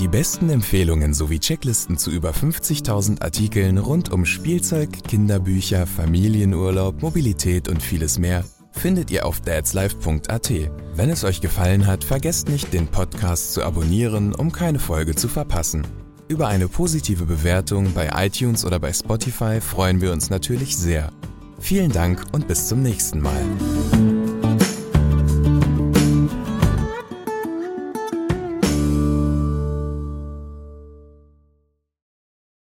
Die 0.00 0.08
besten 0.08 0.50
Empfehlungen 0.50 1.14
sowie 1.14 1.38
Checklisten 1.38 1.96
zu 1.96 2.10
über 2.10 2.32
50.000 2.32 3.22
Artikeln 3.22 3.78
rund 3.78 4.12
um 4.12 4.26
Spielzeug, 4.26 4.90
Kinderbücher, 5.08 5.86
Familienurlaub, 5.86 7.00
Mobilität 7.00 7.68
und 7.68 7.82
vieles 7.82 8.18
mehr 8.18 8.44
findet 8.74 9.10
ihr 9.10 9.26
auf 9.26 9.40
dadslife.at. 9.40 10.52
Wenn 10.94 11.10
es 11.10 11.24
euch 11.24 11.40
gefallen 11.40 11.86
hat, 11.86 12.04
vergesst 12.04 12.48
nicht, 12.48 12.72
den 12.72 12.88
Podcast 12.88 13.54
zu 13.54 13.62
abonnieren, 13.62 14.34
um 14.34 14.52
keine 14.52 14.78
Folge 14.78 15.14
zu 15.14 15.28
verpassen. 15.28 15.86
Über 16.28 16.48
eine 16.48 16.68
positive 16.68 17.24
Bewertung 17.24 17.92
bei 17.92 18.10
iTunes 18.26 18.64
oder 18.64 18.78
bei 18.78 18.92
Spotify 18.92 19.60
freuen 19.60 20.00
wir 20.00 20.12
uns 20.12 20.30
natürlich 20.30 20.76
sehr. 20.76 21.10
Vielen 21.58 21.92
Dank 21.92 22.24
und 22.32 22.48
bis 22.48 22.68
zum 22.68 22.82
nächsten 22.82 23.20
Mal. 23.20 23.42